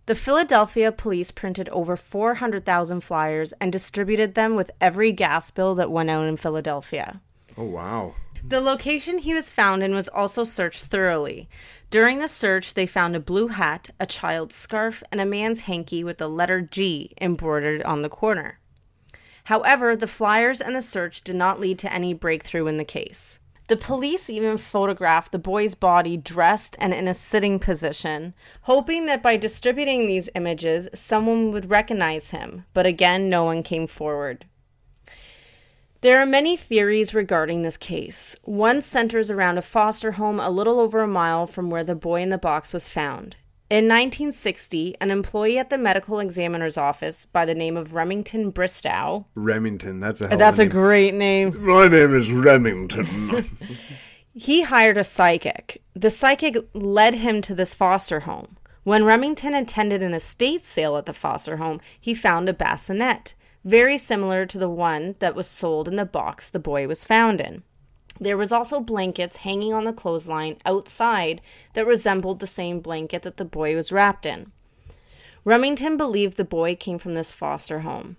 The 0.06 0.14
Philadelphia 0.14 0.92
police 0.92 1.30
printed 1.30 1.68
over 1.68 1.96
400,000 1.96 3.00
flyers 3.02 3.52
and 3.60 3.72
distributed 3.72 4.34
them 4.34 4.56
with 4.56 4.70
every 4.80 5.12
gas 5.12 5.50
bill 5.50 5.74
that 5.76 5.90
went 5.90 6.10
out 6.10 6.26
in 6.26 6.36
Philadelphia. 6.36 7.20
Oh 7.56 7.64
wow. 7.64 8.14
The 8.44 8.60
location 8.60 9.18
he 9.18 9.34
was 9.34 9.52
found 9.52 9.82
in 9.84 9.94
was 9.94 10.08
also 10.08 10.42
searched 10.42 10.86
thoroughly. 10.86 11.48
During 11.90 12.18
the 12.18 12.28
search, 12.28 12.74
they 12.74 12.86
found 12.86 13.14
a 13.14 13.20
blue 13.20 13.48
hat, 13.48 13.90
a 14.00 14.06
child's 14.06 14.56
scarf, 14.56 15.02
and 15.12 15.20
a 15.20 15.26
man's 15.26 15.60
hanky 15.60 16.02
with 16.02 16.18
the 16.18 16.28
letter 16.28 16.60
G 16.60 17.14
embroidered 17.20 17.82
on 17.82 18.02
the 18.02 18.08
corner. 18.08 18.58
However, 19.44 19.96
the 19.96 20.06
flyers 20.06 20.60
and 20.60 20.74
the 20.76 20.82
search 20.82 21.22
did 21.22 21.36
not 21.36 21.60
lead 21.60 21.78
to 21.80 21.92
any 21.92 22.14
breakthrough 22.14 22.66
in 22.66 22.76
the 22.76 22.84
case. 22.84 23.38
The 23.68 23.76
police 23.76 24.28
even 24.28 24.58
photographed 24.58 25.32
the 25.32 25.38
boy's 25.38 25.74
body 25.74 26.16
dressed 26.16 26.76
and 26.78 26.92
in 26.92 27.08
a 27.08 27.14
sitting 27.14 27.58
position, 27.58 28.34
hoping 28.62 29.06
that 29.06 29.22
by 29.22 29.36
distributing 29.36 30.06
these 30.06 30.28
images, 30.34 30.88
someone 30.94 31.52
would 31.52 31.70
recognize 31.70 32.30
him, 32.30 32.64
but 32.74 32.86
again, 32.86 33.30
no 33.30 33.44
one 33.44 33.62
came 33.62 33.86
forward. 33.86 34.44
There 36.02 36.18
are 36.18 36.26
many 36.26 36.56
theories 36.56 37.14
regarding 37.14 37.62
this 37.62 37.76
case. 37.76 38.34
One 38.42 38.82
centers 38.82 39.30
around 39.30 39.58
a 39.58 39.62
foster 39.62 40.12
home 40.12 40.40
a 40.40 40.50
little 40.50 40.80
over 40.80 41.00
a 41.00 41.06
mile 41.06 41.46
from 41.46 41.70
where 41.70 41.84
the 41.84 41.94
boy 41.94 42.22
in 42.22 42.28
the 42.28 42.38
box 42.38 42.72
was 42.72 42.88
found. 42.88 43.36
In 43.72 43.86
1960, 43.88 44.96
an 45.00 45.10
employee 45.10 45.56
at 45.56 45.70
the 45.70 45.78
medical 45.78 46.18
examiner's 46.18 46.76
office 46.76 47.24
by 47.24 47.46
the 47.46 47.54
name 47.54 47.74
of 47.78 47.94
Remington 47.94 48.50
Bristow. 48.50 49.24
Remington. 49.34 49.98
That's 49.98 50.20
a 50.20 50.28
hell 50.28 50.36
That's 50.36 50.58
of 50.58 50.64
a 50.64 50.64
name. 50.64 50.70
great 50.70 51.14
name. 51.14 51.64
My 51.64 51.88
name 51.88 52.14
is 52.14 52.30
Remington. 52.30 53.46
He 54.34 54.62
hired 54.62 54.98
a 54.98 55.04
psychic. 55.04 55.82
The 55.94 56.10
psychic 56.10 56.56
led 56.74 57.14
him 57.14 57.40
to 57.42 57.54
this 57.54 57.74
foster 57.74 58.20
home. 58.20 58.56
When 58.82 59.04
Remington 59.04 59.54
attended 59.54 60.02
an 60.02 60.12
estate 60.12 60.66
sale 60.66 60.98
at 60.98 61.06
the 61.06 61.12
foster 61.14 61.56
home, 61.56 61.80
he 61.98 62.12
found 62.12 62.48
a 62.50 62.54
bassinet, 62.54 63.34
very 63.64 63.96
similar 63.96 64.44
to 64.46 64.58
the 64.58 64.70
one 64.70 65.16
that 65.18 65.34
was 65.34 65.46
sold 65.46 65.88
in 65.88 65.96
the 65.96 66.04
box 66.04 66.48
the 66.50 66.58
boy 66.58 66.86
was 66.86 67.04
found 67.06 67.40
in. 67.40 67.62
There 68.20 68.36
was 68.36 68.52
also 68.52 68.80
blankets 68.80 69.38
hanging 69.38 69.72
on 69.72 69.84
the 69.84 69.92
clothesline 69.92 70.56
outside 70.64 71.40
that 71.74 71.86
resembled 71.86 72.40
the 72.40 72.46
same 72.46 72.80
blanket 72.80 73.22
that 73.22 73.36
the 73.36 73.44
boy 73.44 73.74
was 73.74 73.92
wrapped 73.92 74.26
in. 74.26 74.52
Remington 75.44 75.96
believed 75.96 76.36
the 76.36 76.44
boy 76.44 76.76
came 76.76 76.98
from 76.98 77.14
this 77.14 77.32
foster 77.32 77.80
home, 77.80 78.16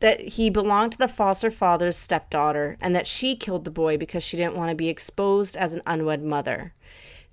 that 0.00 0.20
he 0.20 0.50
belonged 0.50 0.92
to 0.92 0.98
the 0.98 1.08
foster 1.08 1.50
father's 1.50 1.96
stepdaughter, 1.96 2.76
and 2.80 2.94
that 2.94 3.06
she 3.06 3.34
killed 3.34 3.64
the 3.64 3.70
boy 3.70 3.96
because 3.96 4.22
she 4.22 4.36
didn't 4.36 4.56
want 4.56 4.68
to 4.68 4.74
be 4.74 4.88
exposed 4.88 5.56
as 5.56 5.72
an 5.72 5.82
unwed 5.86 6.22
mother. 6.22 6.74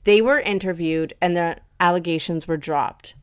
They 0.06 0.22
were 0.22 0.40
interviewed 0.40 1.14
and 1.22 1.36
the 1.36 1.58
allegations 1.80 2.48
were 2.48 2.58
dropped. 2.58 3.16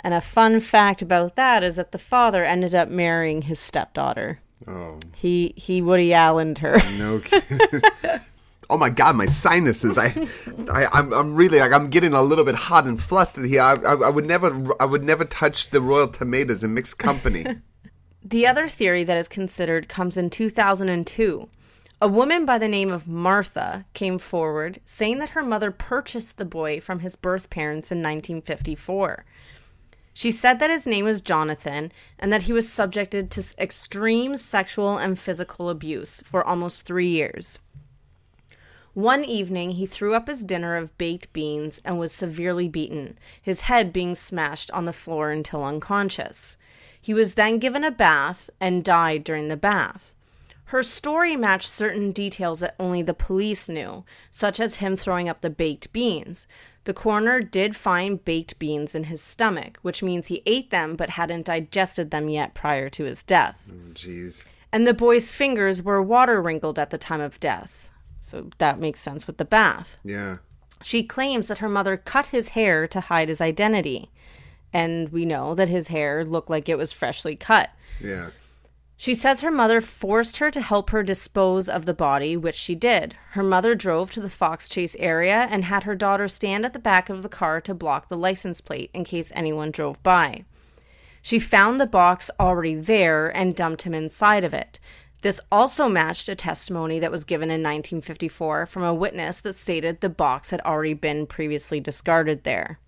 And 0.00 0.14
a 0.14 0.20
fun 0.20 0.60
fact 0.60 1.02
about 1.02 1.36
that 1.36 1.62
is 1.62 1.76
that 1.76 1.92
the 1.92 1.98
father 1.98 2.44
ended 2.44 2.74
up 2.74 2.88
marrying 2.88 3.42
his 3.42 3.60
stepdaughter. 3.60 4.40
Oh 4.66 4.98
He 5.14 5.54
he 5.56 5.82
Woody 5.82 6.12
Allened 6.12 6.58
her. 6.58 6.78
no. 6.98 7.20
oh 8.70 8.76
my 8.76 8.90
God, 8.90 9.16
my 9.16 9.26
sinuses. 9.26 9.96
I, 9.98 10.14
I, 10.70 10.86
I'm, 10.92 11.12
I'm 11.12 11.34
really 11.34 11.58
like 11.58 11.72
I'm 11.72 11.90
getting 11.90 12.12
a 12.12 12.22
little 12.22 12.44
bit 12.44 12.54
hot 12.54 12.86
and 12.86 13.00
flustered 13.00 13.46
here. 13.46 13.62
I, 13.62 13.74
I, 13.74 13.94
I 13.94 14.08
would 14.10 14.26
never, 14.26 14.66
I 14.80 14.84
would 14.84 15.02
never 15.04 15.24
touch 15.24 15.70
the 15.70 15.80
royal 15.80 16.08
tomatoes 16.08 16.62
in 16.64 16.74
mixed 16.74 16.98
company. 16.98 17.44
The 18.20 18.46
other 18.46 18.68
theory 18.68 19.04
that 19.04 19.16
is 19.16 19.28
considered 19.28 19.88
comes 19.88 20.18
in 20.18 20.28
2002. 20.28 21.48
A 22.02 22.08
woman 22.08 22.44
by 22.44 22.58
the 22.58 22.68
name 22.68 22.92
of 22.92 23.08
Martha 23.08 23.86
came 23.94 24.18
forward 24.18 24.80
saying 24.84 25.18
that 25.20 25.30
her 25.30 25.42
mother 25.42 25.70
purchased 25.70 26.36
the 26.36 26.44
boy 26.44 26.78
from 26.80 26.98
his 26.98 27.16
birth 27.16 27.48
parents 27.48 27.90
in 27.90 27.98
1954. 27.98 29.24
She 30.18 30.32
said 30.32 30.58
that 30.58 30.68
his 30.68 30.84
name 30.84 31.04
was 31.04 31.20
Jonathan 31.20 31.92
and 32.18 32.32
that 32.32 32.42
he 32.42 32.52
was 32.52 32.68
subjected 32.68 33.30
to 33.30 33.54
extreme 33.56 34.36
sexual 34.36 34.98
and 34.98 35.16
physical 35.16 35.70
abuse 35.70 36.24
for 36.26 36.44
almost 36.44 36.84
three 36.84 37.06
years. 37.06 37.60
One 38.94 39.22
evening, 39.22 39.70
he 39.70 39.86
threw 39.86 40.16
up 40.16 40.26
his 40.26 40.42
dinner 40.42 40.74
of 40.74 40.98
baked 40.98 41.32
beans 41.32 41.80
and 41.84 42.00
was 42.00 42.10
severely 42.10 42.68
beaten, 42.68 43.16
his 43.40 43.60
head 43.70 43.92
being 43.92 44.16
smashed 44.16 44.72
on 44.72 44.86
the 44.86 44.92
floor 44.92 45.30
until 45.30 45.62
unconscious. 45.62 46.56
He 47.00 47.14
was 47.14 47.34
then 47.34 47.60
given 47.60 47.84
a 47.84 47.92
bath 47.92 48.50
and 48.58 48.82
died 48.82 49.22
during 49.22 49.46
the 49.46 49.56
bath. 49.56 50.16
Her 50.64 50.82
story 50.82 51.36
matched 51.36 51.70
certain 51.70 52.10
details 52.10 52.58
that 52.58 52.74
only 52.80 53.02
the 53.02 53.14
police 53.14 53.68
knew, 53.68 54.04
such 54.32 54.58
as 54.58 54.78
him 54.78 54.96
throwing 54.96 55.28
up 55.28 55.42
the 55.42 55.48
baked 55.48 55.92
beans. 55.92 56.48
The 56.88 56.94
coroner 56.94 57.42
did 57.42 57.76
find 57.76 58.24
baked 58.24 58.58
beans 58.58 58.94
in 58.94 59.04
his 59.04 59.20
stomach, 59.20 59.78
which 59.82 60.02
means 60.02 60.28
he 60.28 60.42
ate 60.46 60.70
them 60.70 60.96
but 60.96 61.10
hadn't 61.10 61.44
digested 61.44 62.10
them 62.10 62.30
yet 62.30 62.54
prior 62.54 62.88
to 62.88 63.04
his 63.04 63.22
death. 63.22 63.68
Mm, 63.70 63.92
jeez. 63.92 64.46
And 64.72 64.86
the 64.86 64.94
boy's 64.94 65.30
fingers 65.30 65.82
were 65.82 66.00
water 66.00 66.40
wrinkled 66.40 66.78
at 66.78 66.88
the 66.88 66.96
time 66.96 67.20
of 67.20 67.38
death. 67.40 67.90
So 68.22 68.48
that 68.56 68.80
makes 68.80 69.00
sense 69.00 69.26
with 69.26 69.36
the 69.36 69.44
bath. 69.44 69.98
Yeah. 70.02 70.38
She 70.82 71.02
claims 71.02 71.48
that 71.48 71.58
her 71.58 71.68
mother 71.68 71.98
cut 71.98 72.28
his 72.28 72.48
hair 72.48 72.88
to 72.88 73.00
hide 73.00 73.28
his 73.28 73.42
identity. 73.42 74.10
And 74.72 75.10
we 75.10 75.26
know 75.26 75.54
that 75.56 75.68
his 75.68 75.88
hair 75.88 76.24
looked 76.24 76.48
like 76.48 76.70
it 76.70 76.78
was 76.78 76.90
freshly 76.90 77.36
cut. 77.36 77.68
Yeah. 78.00 78.30
She 79.00 79.14
says 79.14 79.42
her 79.42 79.52
mother 79.52 79.80
forced 79.80 80.38
her 80.38 80.50
to 80.50 80.60
help 80.60 80.90
her 80.90 81.04
dispose 81.04 81.68
of 81.68 81.86
the 81.86 81.94
body, 81.94 82.36
which 82.36 82.56
she 82.56 82.74
did. 82.74 83.14
Her 83.30 83.44
mother 83.44 83.76
drove 83.76 84.10
to 84.10 84.20
the 84.20 84.28
Fox 84.28 84.68
Chase 84.68 84.96
area 84.98 85.46
and 85.52 85.64
had 85.64 85.84
her 85.84 85.94
daughter 85.94 86.26
stand 86.26 86.64
at 86.64 86.72
the 86.72 86.80
back 86.80 87.08
of 87.08 87.22
the 87.22 87.28
car 87.28 87.60
to 87.60 87.74
block 87.74 88.08
the 88.08 88.16
license 88.16 88.60
plate 88.60 88.90
in 88.92 89.04
case 89.04 89.30
anyone 89.36 89.70
drove 89.70 90.02
by. 90.02 90.44
She 91.22 91.38
found 91.38 91.80
the 91.80 91.86
box 91.86 92.28
already 92.40 92.74
there 92.74 93.28
and 93.28 93.54
dumped 93.54 93.82
him 93.82 93.94
inside 93.94 94.42
of 94.42 94.52
it. 94.52 94.80
This 95.22 95.40
also 95.52 95.88
matched 95.88 96.28
a 96.28 96.34
testimony 96.34 96.98
that 96.98 97.12
was 97.12 97.22
given 97.22 97.50
in 97.50 97.62
1954 97.62 98.66
from 98.66 98.82
a 98.82 98.94
witness 98.94 99.40
that 99.42 99.56
stated 99.56 100.00
the 100.00 100.08
box 100.08 100.50
had 100.50 100.60
already 100.62 100.94
been 100.94 101.24
previously 101.28 101.78
discarded 101.78 102.42
there. 102.42 102.80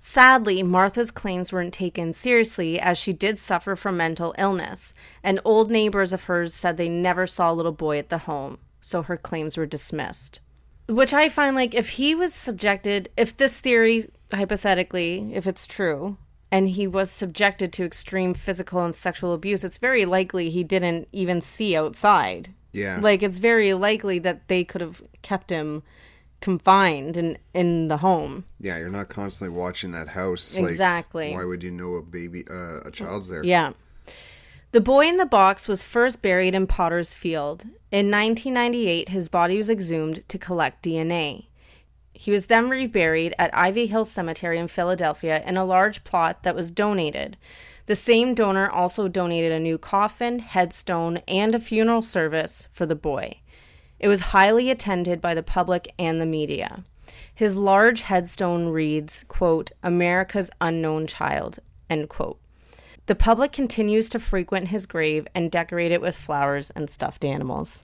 Sadly, 0.00 0.62
Martha's 0.62 1.10
claims 1.10 1.52
weren't 1.52 1.74
taken 1.74 2.12
seriously 2.12 2.78
as 2.78 2.96
she 2.96 3.12
did 3.12 3.36
suffer 3.36 3.74
from 3.74 3.96
mental 3.96 4.32
illness, 4.38 4.94
and 5.24 5.40
old 5.44 5.72
neighbors 5.72 6.12
of 6.12 6.24
hers 6.24 6.54
said 6.54 6.76
they 6.76 6.88
never 6.88 7.26
saw 7.26 7.50
a 7.50 7.52
little 7.52 7.72
boy 7.72 7.98
at 7.98 8.08
the 8.08 8.18
home, 8.18 8.58
so 8.80 9.02
her 9.02 9.16
claims 9.16 9.56
were 9.56 9.66
dismissed. 9.66 10.38
Which 10.88 11.12
I 11.12 11.28
find 11.28 11.56
like 11.56 11.74
if 11.74 11.90
he 11.90 12.14
was 12.14 12.32
subjected, 12.32 13.10
if 13.16 13.36
this 13.36 13.58
theory, 13.58 14.06
hypothetically, 14.32 15.32
if 15.34 15.48
it's 15.48 15.66
true, 15.66 16.16
and 16.52 16.68
he 16.68 16.86
was 16.86 17.10
subjected 17.10 17.72
to 17.72 17.84
extreme 17.84 18.34
physical 18.34 18.84
and 18.84 18.94
sexual 18.94 19.34
abuse, 19.34 19.64
it's 19.64 19.78
very 19.78 20.04
likely 20.04 20.48
he 20.48 20.62
didn't 20.62 21.08
even 21.10 21.40
see 21.40 21.76
outside. 21.76 22.54
Yeah. 22.72 23.00
Like 23.00 23.24
it's 23.24 23.38
very 23.38 23.74
likely 23.74 24.20
that 24.20 24.46
they 24.46 24.62
could 24.62 24.80
have 24.80 25.02
kept 25.22 25.50
him 25.50 25.82
confined 26.40 27.16
in 27.16 27.38
in 27.54 27.88
the 27.88 27.98
home. 27.98 28.44
Yeah, 28.60 28.78
you're 28.78 28.90
not 28.90 29.08
constantly 29.08 29.56
watching 29.56 29.92
that 29.92 30.08
house. 30.08 30.54
Exactly. 30.56 31.30
Like, 31.30 31.38
why 31.38 31.44
would 31.44 31.62
you 31.62 31.70
know 31.70 31.94
a 31.94 32.02
baby, 32.02 32.44
uh, 32.50 32.80
a 32.84 32.90
child's 32.90 33.28
there? 33.28 33.44
Yeah. 33.44 33.72
The 34.70 34.80
boy 34.82 35.06
in 35.06 35.16
the 35.16 35.26
box 35.26 35.66
was 35.66 35.82
first 35.82 36.20
buried 36.20 36.54
in 36.54 36.66
Potter's 36.66 37.14
Field. 37.14 37.62
In 37.90 38.10
1998, 38.10 39.08
his 39.08 39.28
body 39.28 39.56
was 39.56 39.70
exhumed 39.70 40.28
to 40.28 40.38
collect 40.38 40.84
DNA. 40.84 41.46
He 42.12 42.30
was 42.30 42.46
then 42.46 42.68
reburied 42.68 43.32
at 43.38 43.56
Ivy 43.56 43.86
Hill 43.86 44.04
Cemetery 44.04 44.58
in 44.58 44.68
Philadelphia 44.68 45.42
in 45.46 45.56
a 45.56 45.64
large 45.64 46.04
plot 46.04 46.42
that 46.42 46.54
was 46.54 46.70
donated. 46.70 47.38
The 47.86 47.96
same 47.96 48.34
donor 48.34 48.68
also 48.68 49.08
donated 49.08 49.52
a 49.52 49.60
new 49.60 49.78
coffin, 49.78 50.40
headstone, 50.40 51.18
and 51.26 51.54
a 51.54 51.60
funeral 51.60 52.02
service 52.02 52.68
for 52.70 52.84
the 52.84 52.94
boy. 52.94 53.40
It 53.98 54.08
was 54.08 54.20
highly 54.20 54.70
attended 54.70 55.20
by 55.20 55.34
the 55.34 55.42
public 55.42 55.92
and 55.98 56.20
the 56.20 56.26
media. 56.26 56.84
His 57.34 57.56
large 57.56 58.02
headstone 58.02 58.68
reads, 58.68 59.24
quote, 59.28 59.70
America's 59.82 60.50
unknown 60.60 61.06
child, 61.06 61.58
end 61.88 62.08
quote. 62.08 62.38
The 63.06 63.14
public 63.14 63.52
continues 63.52 64.08
to 64.10 64.18
frequent 64.18 64.68
his 64.68 64.84
grave 64.84 65.26
and 65.34 65.50
decorate 65.50 65.92
it 65.92 66.00
with 66.02 66.14
flowers 66.14 66.70
and 66.70 66.90
stuffed 66.90 67.24
animals. 67.24 67.82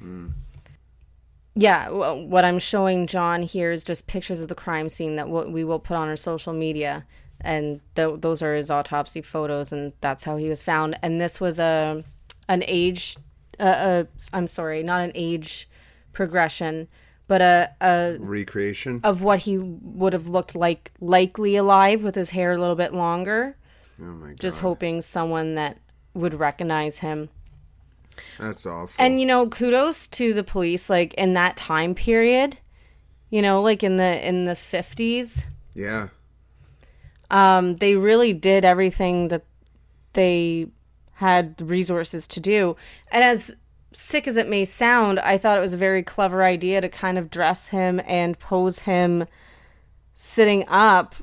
Yeah, 1.57 1.87
w- 1.87 2.27
what 2.27 2.45
I'm 2.45 2.59
showing 2.59 3.07
John 3.07 3.43
here 3.43 3.71
is 3.71 3.85
just 3.85 4.07
pictures 4.07 4.41
of 4.41 4.49
the 4.49 4.55
crime 4.55 4.89
scene 4.89 5.17
that 5.17 5.27
w- 5.27 5.51
we 5.51 5.65
will 5.65 5.79
put 5.79 5.97
on 5.97 6.09
our 6.09 6.17
social 6.17 6.53
media, 6.53 7.07
and 7.41 7.81
th- 7.95 8.21
those 8.21 8.43
are 8.43 8.55
his 8.57 8.71
autopsy 8.71 9.23
photos, 9.23 9.73
and 9.73 9.93
that's 10.01 10.25
how 10.25 10.37
he 10.37 10.49
was 10.49 10.63
found. 10.65 10.99
And 11.03 11.21
this 11.21 11.41
was 11.41 11.59
a 11.59 12.03
an 12.49 12.63
age, 12.67 13.17
uh, 13.59 13.63
uh, 13.63 14.05
I'm 14.33 14.47
sorry, 14.49 14.83
not 14.83 15.01
an 15.01 15.13
age 15.15 15.69
progression, 16.15 16.89
but 17.27 17.41
a, 17.43 17.71
a 17.81 18.17
Recreation. 18.19 19.01
of 19.03 19.23
what 19.23 19.41
he 19.41 19.59
would 19.59 20.13
have 20.13 20.29
looked 20.29 20.55
like 20.55 20.93
likely 21.01 21.57
alive 21.57 22.03
with 22.03 22.15
his 22.15 22.31
hair 22.31 22.53
a 22.53 22.59
little 22.59 22.75
bit 22.75 22.93
longer 22.93 23.57
oh 24.01 24.05
my 24.05 24.29
god. 24.29 24.41
just 24.41 24.59
hoping 24.59 25.01
someone 25.01 25.55
that 25.55 25.79
would 26.15 26.35
recognize 26.35 26.99
him. 26.99 27.29
That's 28.39 28.65
awful. 28.65 28.95
And 28.99 29.21
you 29.21 29.27
know, 29.27 29.49
kudos 29.49 30.07
to 30.09 30.33
the 30.33 30.45
police 30.45 30.89
like 30.89 31.15
in 31.15 31.35
that 31.35 31.57
time 31.57 31.95
period, 31.95 32.59
you 33.31 33.43
know, 33.43 33.61
like 33.61 33.83
in 33.83 33.97
the 33.97 34.27
in 34.27 34.45
the 34.45 34.53
50s, 34.53 35.45
yeah. 35.75 36.09
um 37.31 37.77
they 37.77 37.97
really 37.97 38.33
did 38.33 38.65
everything 38.65 39.29
that 39.29 39.45
they 40.13 40.69
had 41.15 41.61
resources 41.61 42.29
to 42.29 42.41
do. 42.41 42.77
And 43.11 43.25
as 43.25 43.57
sick 43.95 44.27
as 44.27 44.37
it 44.37 44.49
may 44.49 44.65
sound, 44.65 45.21
I 45.21 45.39
thought 45.39 45.59
it 45.59 45.63
was 45.63 45.75
a 45.75 45.79
very 45.79 46.03
clever 46.03 46.43
idea 46.43 46.81
to 46.81 46.89
kind 46.89 47.19
of 47.19 47.31
dress 47.31 47.69
him 47.69 48.01
and 48.07 48.39
pose 48.39 48.81
him 48.81 49.27
sitting 50.15 50.65
up 50.69 51.15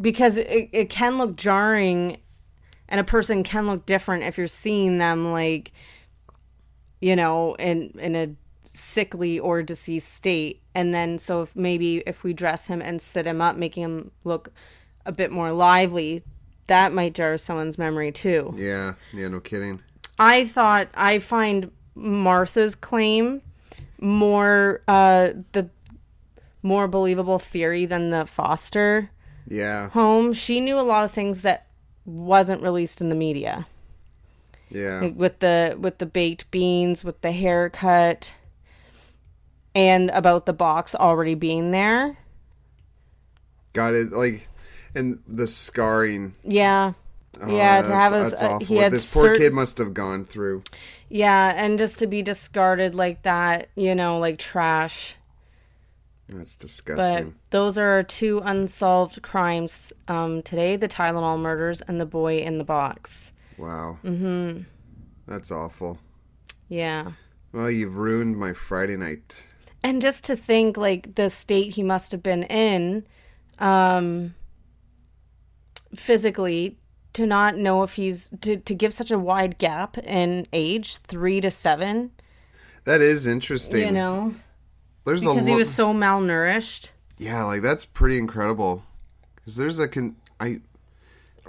because 0.00 0.36
it, 0.36 0.70
it 0.72 0.90
can 0.90 1.18
look 1.18 1.36
jarring 1.36 2.18
and 2.88 3.00
a 3.00 3.04
person 3.04 3.42
can 3.42 3.66
look 3.66 3.86
different 3.86 4.24
if 4.24 4.38
you're 4.38 4.46
seeing 4.46 4.98
them 4.98 5.32
like 5.32 5.72
you 7.00 7.14
know 7.14 7.54
in 7.54 7.90
in 7.98 8.16
a 8.16 8.34
sickly 8.70 9.38
or 9.38 9.62
deceased 9.62 10.12
state 10.12 10.62
and 10.74 10.94
then 10.94 11.18
so 11.18 11.42
if 11.42 11.54
maybe 11.54 11.98
if 12.06 12.22
we 12.22 12.32
dress 12.32 12.68
him 12.68 12.80
and 12.80 13.02
sit 13.02 13.26
him 13.26 13.40
up 13.40 13.56
making 13.56 13.82
him 13.82 14.10
look 14.24 14.50
a 15.04 15.12
bit 15.12 15.30
more 15.30 15.52
lively 15.52 16.22
that 16.68 16.92
might 16.92 17.14
jar 17.14 17.36
someone's 17.36 17.76
memory 17.76 18.12
too 18.12 18.54
Yeah. 18.56 18.94
Yeah. 19.12 19.28
No 19.28 19.40
kidding. 19.40 19.82
I 20.20 20.44
thought 20.44 20.88
I 20.94 21.18
find 21.18 21.70
Martha's 21.94 22.74
claim 22.74 23.42
more 24.00 24.82
uh 24.86 25.30
the 25.52 25.68
more 26.62 26.86
believable 26.86 27.38
theory 27.38 27.86
than 27.86 28.10
the 28.10 28.26
Foster 28.26 29.10
Yeah. 29.48 29.88
home. 29.90 30.32
She 30.32 30.60
knew 30.60 30.78
a 30.78 30.82
lot 30.82 31.04
of 31.04 31.10
things 31.10 31.42
that 31.42 31.66
wasn't 32.04 32.62
released 32.62 33.00
in 33.00 33.08
the 33.08 33.14
media. 33.14 33.66
Yeah. 34.70 35.00
Like 35.00 35.16
with 35.16 35.38
the 35.40 35.76
with 35.80 35.98
the 35.98 36.06
baked 36.06 36.50
beans, 36.50 37.02
with 37.02 37.20
the 37.22 37.32
haircut 37.32 38.34
and 39.74 40.10
about 40.10 40.46
the 40.46 40.52
box 40.52 40.94
already 40.94 41.34
being 41.34 41.70
there. 41.70 42.18
Got 43.72 43.94
it. 43.94 44.12
Like, 44.12 44.48
and 44.94 45.20
the 45.28 45.46
scarring. 45.46 46.34
Yeah. 46.42 46.92
Oh, 47.42 47.56
yeah, 47.56 47.80
to 47.82 47.92
have 47.94 48.12
us 48.12 48.40
uh, 48.42 48.58
he 48.58 48.76
had 48.76 48.92
this 48.92 49.12
poor 49.12 49.34
cert- 49.34 49.38
kid 49.38 49.52
must 49.52 49.78
have 49.78 49.94
gone 49.94 50.24
through. 50.24 50.62
Yeah, 51.08 51.52
and 51.56 51.78
just 51.78 51.98
to 52.00 52.06
be 52.06 52.22
discarded 52.22 52.94
like 52.94 53.22
that, 53.22 53.68
you 53.74 53.94
know, 53.94 54.18
like 54.18 54.38
trash. 54.38 55.16
That's 56.28 56.54
But 56.54 56.60
disgusting. 56.62 57.34
those 57.50 57.76
are 57.76 57.88
our 57.88 58.02
two 58.04 58.40
unsolved 58.44 59.22
crimes 59.22 59.92
um, 60.06 60.42
today: 60.42 60.76
the 60.76 60.86
Tylenol 60.88 61.40
murders 61.40 61.80
and 61.82 62.00
the 62.00 62.06
boy 62.06 62.38
in 62.38 62.58
the 62.58 62.64
box. 62.64 63.32
wow. 63.58 63.98
Mm-hmm. 64.04 64.62
That's 65.26 65.50
awful. 65.50 65.98
Yeah, 66.68 67.12
Well, 67.52 67.70
you've 67.70 67.96
ruined 67.96 68.36
my 68.36 68.52
Friday 68.52 68.96
night. 68.96 69.44
and 69.82 70.00
just 70.00 70.24
to 70.24 70.36
think, 70.36 70.76
like 70.76 71.14
the 71.16 71.28
state 71.30 71.74
he 71.74 71.82
must 71.82 72.12
have 72.12 72.22
been 72.22 72.44
in, 72.44 73.06
um, 73.58 74.34
physically, 75.94 76.78
to 77.14 77.26
not 77.26 77.56
know 77.56 77.82
if 77.82 77.94
he's 77.94 78.30
to 78.42 78.56
to 78.56 78.74
give 78.74 78.92
such 78.92 79.10
a 79.10 79.18
wide 79.18 79.58
gap 79.58 79.98
in 79.98 80.46
age, 80.52 80.98
three 80.98 81.40
to 81.40 81.50
seven. 81.50 82.10
That 82.84 83.00
is 83.00 83.26
interesting. 83.26 83.86
You 83.86 83.92
know, 83.92 84.34
there's 85.04 85.24
a 85.24 85.30
because 85.30 85.46
he 85.46 85.56
was 85.56 85.72
so 85.72 85.92
malnourished. 85.92 86.90
Yeah, 87.18 87.44
like 87.44 87.62
that's 87.62 87.84
pretty 87.84 88.18
incredible. 88.18 88.84
Because 89.36 89.56
there's 89.56 89.78
a 89.78 89.88
con. 89.88 90.16
I 90.38 90.60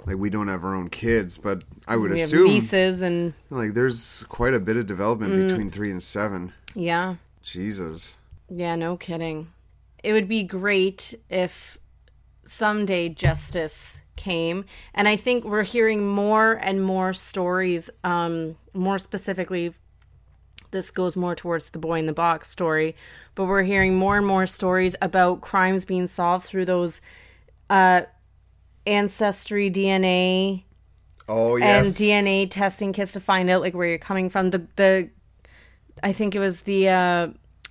like 0.06 0.16
we 0.16 0.30
don't 0.30 0.48
have 0.48 0.64
our 0.64 0.74
own 0.74 0.90
kids, 0.90 1.38
but 1.38 1.62
I 1.86 1.96
would 1.96 2.10
We 2.12 2.20
have 2.20 2.28
assume 2.28 2.48
nieces 2.48 3.02
and 3.02 3.32
like 3.50 3.74
there's 3.74 4.24
quite 4.28 4.52
a 4.54 4.60
bit 4.60 4.76
of 4.76 4.86
development 4.86 5.32
Mm. 5.34 5.48
between 5.48 5.70
three 5.70 5.90
and 5.90 6.02
seven. 6.02 6.52
yeah. 6.74 7.16
Jesus. 7.42 8.16
Yeah, 8.48 8.76
no 8.76 8.96
kidding. 8.96 9.48
It 10.04 10.12
would 10.12 10.28
be 10.28 10.42
great 10.44 11.14
if 11.30 11.78
someday 12.44 13.08
justice 13.08 14.00
came. 14.16 14.64
And 14.94 15.08
I 15.08 15.16
think 15.16 15.44
we're 15.44 15.62
hearing 15.62 16.06
more 16.06 16.52
and 16.52 16.82
more 16.82 17.12
stories, 17.12 17.90
um, 18.04 18.56
more 18.74 18.98
specifically, 18.98 19.74
this 20.70 20.90
goes 20.90 21.16
more 21.16 21.34
towards 21.34 21.70
the 21.70 21.78
boy 21.78 21.98
in 21.98 22.06
the 22.06 22.12
box 22.12 22.48
story, 22.48 22.96
but 23.34 23.44
we're 23.44 23.62
hearing 23.62 23.94
more 23.96 24.16
and 24.16 24.26
more 24.26 24.46
stories 24.46 24.96
about 25.02 25.42
crimes 25.42 25.84
being 25.84 26.06
solved 26.06 26.46
through 26.46 26.64
those 26.64 27.00
uh, 27.68 28.02
ancestry 28.86 29.70
DNA 29.70 30.64
Oh 31.28 31.56
and. 31.56 31.86
DNA 31.86 32.50
testing 32.50 32.92
kits 32.92 33.12
to 33.12 33.20
find 33.20 33.48
out 33.48 33.60
like 33.60 33.74
where 33.74 33.88
you're 33.88 33.98
coming 33.98 34.28
from. 34.28 34.50
The 34.50 34.66
the 34.76 35.10
I 36.02 36.12
think 36.12 36.34
it 36.34 36.40
was 36.40 36.62
the 36.62 36.88
uh 36.88 37.28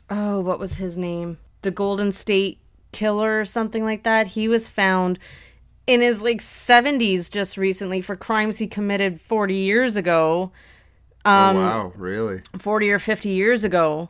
oh, 0.10 0.39
what 0.39 0.60
was 0.60 0.75
his 0.75 0.97
name? 0.97 1.38
The 1.62 1.71
Golden 1.71 2.12
State 2.12 2.61
Killer 2.91 3.39
or 3.39 3.45
something 3.45 3.84
like 3.84 4.04
that. 4.04 4.27
He 4.27 4.47
was 4.47 4.67
found 4.67 5.19
in 5.88 6.01
his 6.01 6.21
like 6.21 6.39
70s 6.39 7.32
just 7.32 7.58
recently 7.58 8.01
for 8.01 8.15
crimes 8.15 8.60
he 8.60 8.67
committed 8.67 9.19
40 9.21 9.56
years 9.56 9.95
ago, 9.95 10.51
oh 11.25 11.54
wow, 11.54 11.93
really? 11.95 12.41
40 12.58 12.91
or 12.91 12.99
50 12.99 13.30
years 13.30 13.63
ago. 13.63 14.10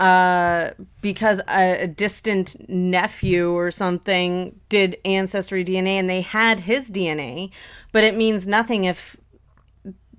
uh, 0.00 0.70
because 1.00 1.40
a, 1.48 1.82
a 1.82 1.86
distant 1.86 2.68
nephew 2.68 3.52
or 3.52 3.70
something 3.70 4.58
did 4.68 4.96
ancestry 5.04 5.64
DNA 5.64 5.92
and 5.98 6.10
they 6.10 6.20
had 6.20 6.60
his 6.60 6.90
DNA, 6.90 7.50
but 7.92 8.02
it 8.02 8.16
means 8.16 8.46
nothing 8.46 8.84
if 8.84 9.16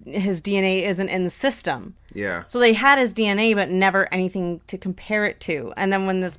his 0.06 0.42
DNA 0.42 0.84
isn't 0.84 1.10
in 1.10 1.24
the 1.26 1.30
system. 1.30 1.96
Yeah. 2.14 2.44
So 2.48 2.58
they 2.60 2.74
had 2.74 3.00
his 3.00 3.14
DNA, 3.14 3.54
but 3.54 3.70
never 3.70 4.12
anything 4.14 4.62
to 4.68 4.78
compare 4.78 5.26
it 5.26 5.40
to. 5.42 5.74
And 5.76 5.92
then 5.92 6.06
when 6.06 6.22
this 6.22 6.38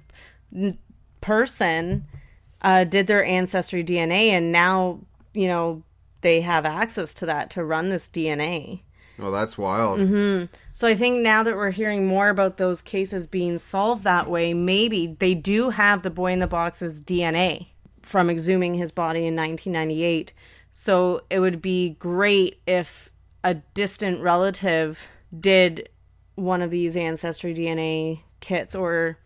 person 1.26 2.06
uh, 2.62 2.84
did 2.84 3.08
their 3.08 3.24
ancestry 3.24 3.82
DNA, 3.82 4.28
and 4.28 4.52
now 4.52 5.00
you 5.34 5.48
know 5.48 5.82
they 6.20 6.40
have 6.40 6.64
access 6.64 7.12
to 7.14 7.26
that 7.26 7.50
to 7.50 7.64
run 7.64 7.88
this 7.88 8.08
DNA. 8.08 8.82
Well, 9.18 9.32
that's 9.32 9.58
wild. 9.58 10.00
So 10.72 10.86
I 10.86 10.94
think 10.94 11.22
now 11.22 11.42
that 11.42 11.56
we're 11.56 11.70
hearing 11.70 12.06
more 12.06 12.28
about 12.28 12.58
those 12.58 12.82
cases 12.82 13.26
being 13.26 13.58
solved 13.58 14.04
that 14.04 14.30
way, 14.30 14.54
maybe 14.54 15.16
they 15.18 15.34
do 15.34 15.70
have 15.70 16.02
the 16.02 16.10
boy 16.10 16.32
in 16.32 16.38
the 16.38 16.46
box's 16.46 17.00
DNA 17.00 17.68
from 18.02 18.28
exhuming 18.28 18.76
his 18.76 18.92
body 18.92 19.26
in 19.26 19.34
1998. 19.34 20.32
So 20.70 21.22
it 21.30 21.40
would 21.40 21.62
be 21.62 21.90
great 21.98 22.60
if 22.66 23.10
a 23.42 23.54
distant 23.54 24.20
relative 24.20 25.08
did 25.38 25.88
one 26.34 26.60
of 26.60 26.70
these 26.70 26.96
ancestry 26.96 27.54
DNA 27.54 28.20
kits 28.40 28.74
or 28.74 29.18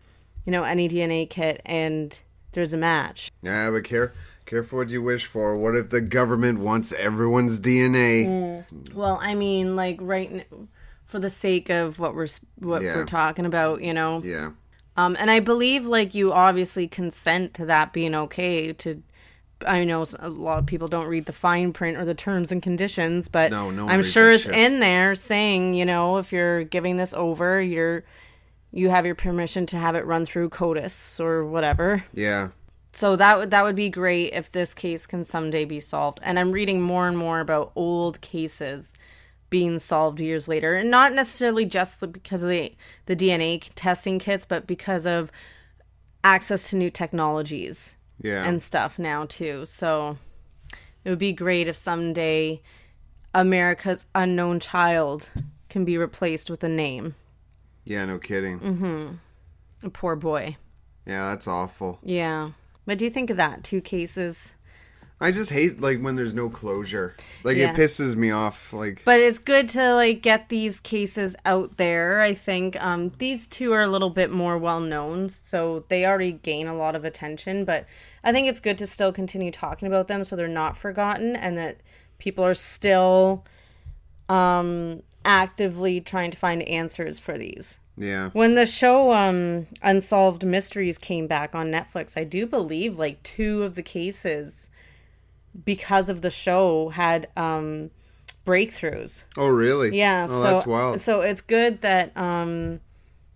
you 0.45 0.51
know 0.51 0.63
any 0.63 0.87
DNA 0.89 1.29
kit 1.29 1.61
and 1.65 2.17
there's 2.53 2.73
a 2.73 2.77
match. 2.77 3.31
Yeah, 3.41 3.69
but 3.71 3.83
care 3.83 4.13
careful 4.45 4.79
what 4.79 4.89
you 4.89 5.01
wish 5.01 5.25
for. 5.25 5.55
What 5.57 5.75
if 5.75 5.89
the 5.91 6.01
government 6.01 6.59
wants 6.59 6.91
everyone's 6.93 7.59
DNA? 7.59 8.65
Well, 8.93 9.17
I 9.21 9.35
mean 9.35 9.75
like 9.75 9.97
right 10.01 10.29
n- 10.31 10.67
for 11.05 11.19
the 11.19 11.29
sake 11.29 11.69
of 11.69 11.99
what 11.99 12.15
we're 12.15 12.27
what 12.59 12.81
Yeah. 12.81 12.95
we're 12.97 13.05
talking 13.05 13.45
about, 13.45 13.81
you 13.81 13.93
know. 13.93 14.19
Yeah. 14.23 14.51
Um, 14.97 15.15
and 15.19 15.31
I 15.31 15.39
believe 15.39 15.85
like 15.85 16.13
you 16.13 16.33
obviously 16.33 16.87
consent 16.87 17.53
to 17.55 17.65
that 17.65 17.93
being 17.93 18.13
okay. 18.15 18.73
To 18.73 19.01
I 19.65 19.83
know 19.83 20.03
a 20.19 20.27
lot 20.29 20.57
of 20.59 20.65
people 20.65 20.87
don't 20.87 21.05
read 21.07 21.27
the 21.27 21.33
fine 21.33 21.71
print 21.71 21.95
or 21.97 22.03
the 22.03 22.15
terms 22.15 22.51
and 22.51 22.61
conditions, 22.63 23.27
but 23.27 23.51
No, 23.51 23.69
no 23.69 23.87
I'm 23.87 24.01
sure 24.03 24.31
it's 24.31 24.43
shit. 24.43 24.53
in 24.55 24.79
there 24.79 25.13
saying 25.15 25.75
you 25.75 25.85
know 25.85 26.17
if 26.17 26.31
you're 26.33 26.63
giving 26.65 26.97
this 26.97 27.13
over, 27.13 27.61
you're 27.61 28.03
you 28.71 28.89
have 28.89 29.05
your 29.05 29.15
permission 29.15 29.65
to 29.67 29.77
have 29.77 29.95
it 29.95 30.05
run 30.05 30.25
through 30.25 30.49
CODIS 30.49 31.19
or 31.19 31.45
whatever. 31.45 32.05
Yeah. 32.13 32.49
So 32.93 33.15
that 33.15 33.37
would 33.37 33.51
that 33.51 33.63
would 33.63 33.75
be 33.75 33.89
great 33.89 34.33
if 34.33 34.51
this 34.51 34.73
case 34.73 35.05
can 35.05 35.23
someday 35.23 35.65
be 35.65 35.79
solved. 35.79 36.19
And 36.23 36.37
I'm 36.37 36.51
reading 36.51 36.81
more 36.81 37.07
and 37.07 37.17
more 37.17 37.39
about 37.39 37.71
old 37.75 38.19
cases 38.21 38.93
being 39.49 39.79
solved 39.79 40.19
years 40.21 40.47
later, 40.47 40.75
and 40.75 40.89
not 40.89 41.11
necessarily 41.13 41.65
just 41.65 41.99
the- 41.99 42.07
because 42.07 42.41
of 42.41 42.49
the 42.49 42.73
the 43.05 43.15
DNA 43.15 43.61
testing 43.75 44.19
kits, 44.19 44.45
but 44.45 44.67
because 44.67 45.05
of 45.05 45.31
access 46.23 46.69
to 46.69 46.75
new 46.77 46.89
technologies 46.89 47.97
Yeah. 48.21 48.43
and 48.43 48.61
stuff 48.61 48.99
now 48.99 49.25
too. 49.25 49.65
So 49.65 50.17
it 51.03 51.09
would 51.09 51.19
be 51.19 51.33
great 51.33 51.67
if 51.67 51.75
someday 51.75 52.61
America's 53.33 54.05
unknown 54.13 54.59
child 54.59 55.29
can 55.69 55.85
be 55.85 55.97
replaced 55.97 56.49
with 56.49 56.63
a 56.63 56.69
name. 56.69 57.15
Yeah, 57.85 58.05
no 58.05 58.17
kidding. 58.19 58.59
Mm-hmm. 58.59 59.87
A 59.87 59.89
poor 59.89 60.15
boy. 60.15 60.57
Yeah, 61.05 61.29
that's 61.29 61.47
awful. 61.47 61.99
Yeah. 62.03 62.51
What 62.85 62.97
do 62.97 63.05
you 63.05 63.11
think 63.11 63.29
of 63.29 63.37
that? 63.37 63.63
Two 63.63 63.81
cases. 63.81 64.53
I 65.23 65.31
just 65.31 65.51
hate 65.51 65.79
like 65.79 65.99
when 66.01 66.15
there's 66.15 66.33
no 66.33 66.49
closure. 66.49 67.15
Like 67.43 67.55
Yeah. 67.57 67.71
it 67.71 67.75
pisses 67.75 68.15
me 68.15 68.31
off. 68.31 68.73
Like 68.73 69.03
but 69.05 69.19
it's 69.19 69.37
good 69.37 69.69
to 69.69 69.93
like 69.93 70.21
get 70.23 70.49
these 70.49 70.79
cases 70.79 71.35
out 71.45 71.77
there 71.77 72.21
i 72.21 72.33
think 72.33 72.81
um 72.83 73.11
these 73.19 73.45
two 73.45 73.71
are 73.71 73.81
a 73.83 73.87
little 73.87 74.09
bit 74.09 74.31
more 74.31 74.57
well 74.57 74.79
known 74.79 75.29
so 75.29 75.85
they 75.89 76.05
already 76.07 76.31
gain 76.31 76.65
a 76.67 76.73
lot 76.75 76.95
of 76.95 77.05
attention 77.05 77.65
but 77.65 77.85
i 78.23 78.31
think 78.31 78.47
it's 78.47 78.59
good 78.59 78.77
to 78.79 78.87
still 78.87 79.11
continue 79.13 79.51
talking 79.51 79.87
about 79.87 80.07
them 80.07 80.23
so 80.23 80.35
they're 80.35 80.47
not 80.47 80.75
forgotten 80.75 81.35
and 81.35 81.55
that 81.57 81.81
people 82.17 82.43
are 82.43 82.55
still 82.55 83.45
um 84.27 85.01
actively 85.25 86.01
trying 86.01 86.31
to 86.31 86.37
find 86.37 86.61
answers 86.63 87.19
for 87.19 87.37
these 87.37 87.79
yeah. 87.97 88.29
when 88.33 88.55
the 88.55 88.65
show 88.65 89.11
um 89.13 89.67
unsolved 89.83 90.43
mysteries 90.45 90.97
came 90.97 91.27
back 91.27 91.53
on 91.53 91.67
netflix 91.71 92.17
i 92.17 92.23
do 92.23 92.45
believe 92.47 92.97
like 92.97 93.21
two 93.23 93.63
of 93.63 93.75
the 93.75 93.83
cases 93.83 94.69
because 95.65 96.09
of 96.09 96.21
the 96.21 96.29
show 96.29 96.89
had 96.89 97.27
um 97.37 97.91
breakthroughs 98.45 99.23
Oh 99.37 99.49
really? 99.49 99.95
yeah, 99.97 100.23
Oh, 100.23 100.27
so 100.27 100.41
that's 100.43 100.65
wild. 100.65 100.99
so 101.01 101.21
it's 101.21 101.41
good 101.41 101.81
that 101.81 102.15
um 102.17 102.79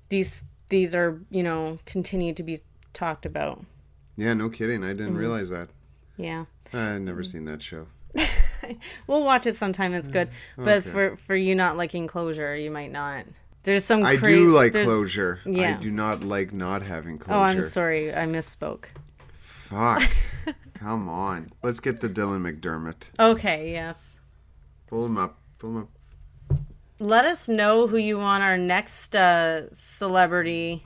these 0.10 0.42
these 0.70 0.96
are, 0.96 1.22
you 1.30 1.44
know, 1.44 1.78
continue 1.86 2.34
to 2.34 2.42
be 2.42 2.58
talked 2.92 3.24
about. 3.24 3.64
Yeah, 4.18 4.34
no 4.34 4.50
kidding. 4.50 4.84
I 4.84 4.88
Mm-hmm. 4.88 4.98
didn't 4.98 5.18
realize 5.18 5.52
that. 5.52 5.70
Yeah. 6.18 6.46
I've 6.74 7.02
never 7.02 7.24
seen 7.24 7.46
that 7.46 7.62
show. 7.62 7.86
We'll 9.08 9.24
watch 9.24 9.46
it 9.46 9.58
sometime, 9.58 9.94
it's 9.94 10.08
good. 10.08 10.30
But 10.58 10.66
Mm, 10.66 10.78
Okay. 10.78 10.90
for 10.90 11.16
for 11.18 11.36
you 11.36 11.56
not 11.56 11.78
liking 11.78 12.08
closure, 12.08 12.56
you 12.56 12.72
might 12.72 12.92
not. 12.92 13.26
There's 13.64 13.84
some 13.84 14.04
I 14.06 14.16
do 14.16 14.50
like 14.50 14.74
there's- 14.74 14.88
closure. 14.88 15.40
I 15.46 15.74
do 15.74 15.90
not 15.92 16.24
like 16.24 16.54
not 16.54 16.84
having 16.84 17.18
closure. 17.18 17.40
Oh, 17.40 17.44
I'm 17.44 17.62
sorry. 17.64 18.14
I 18.14 18.26
misspoke. 18.26 18.86
Fuck. 19.38 20.04
Come 20.76 21.10
on. 21.10 21.48
Let's 21.64 21.80
get 21.80 22.00
to 22.02 22.10
Dylan 22.10 22.42
McDermott. 22.42 23.10
Okay, 23.20 23.72
yes. 23.72 24.18
Pull 24.88 25.06
him 25.06 25.18
up. 25.18 25.40
Pull 25.58 25.70
him 25.72 25.78
up. 25.78 26.60
Let 27.00 27.26
us 27.26 27.50
know 27.50 27.88
who 27.88 27.98
you 27.98 28.18
want 28.20 28.44
our 28.44 28.58
next 28.58 29.16
uh 29.16 29.74
celebrity. 29.74 30.86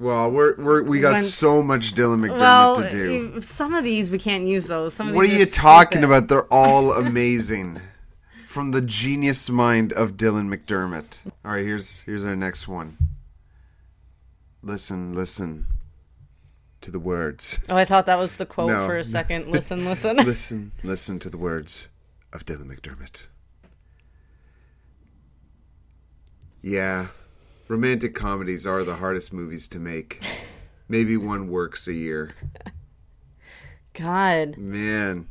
Well, 0.00 0.30
we're, 0.30 0.54
we're 0.56 0.82
we 0.82 0.98
got 0.98 1.12
When- 1.14 1.22
so 1.22 1.62
much 1.62 1.92
Dylan 1.92 2.26
McDermott 2.26 2.40
well, 2.40 2.76
to 2.76 2.88
do. 2.90 3.42
some 3.42 3.74
of 3.74 3.84
these 3.84 4.10
we 4.10 4.18
can't 4.18 4.46
use 4.46 4.66
those. 4.66 4.94
Some 4.94 5.10
of 5.10 5.14
What 5.14 5.26
are 5.26 5.28
these 5.28 5.38
you 5.40 5.44
talking 5.46 5.98
stupid. 6.00 6.04
about? 6.04 6.28
They're 6.28 6.46
all 6.50 6.92
amazing. 6.92 7.82
From 8.46 8.70
the 8.70 8.80
genius 8.80 9.50
mind 9.50 9.92
of 9.92 10.16
Dylan 10.16 10.48
McDermott. 10.52 11.18
All 11.44 11.52
right, 11.52 11.64
here's 11.66 12.00
here's 12.00 12.24
our 12.24 12.34
next 12.34 12.66
one. 12.66 12.96
Listen, 14.62 15.12
listen 15.12 15.66
to 16.80 16.90
the 16.90 16.98
words. 16.98 17.60
Oh, 17.68 17.76
I 17.76 17.84
thought 17.84 18.06
that 18.06 18.18
was 18.18 18.36
the 18.38 18.46
quote 18.46 18.70
No. 18.70 18.86
for 18.86 18.96
a 18.96 19.04
second. 19.04 19.46
Listen, 19.52 19.84
listen. 19.84 20.16
listen, 20.24 20.72
listen 20.82 21.18
to 21.18 21.28
the 21.28 21.36
words 21.38 21.90
of 22.32 22.46
Dylan 22.46 22.74
McDermott. 22.74 23.26
Yeah, 26.62 27.08
romantic 27.70 28.16
comedies 28.16 28.66
are 28.66 28.82
the 28.82 28.96
hardest 28.96 29.32
movies 29.32 29.68
to 29.68 29.78
make. 29.78 30.20
Maybe 30.88 31.16
one 31.32 31.48
works 31.48 31.86
a 31.86 31.92
year. 31.94 32.32
God. 33.94 34.58
Man, 34.58 35.28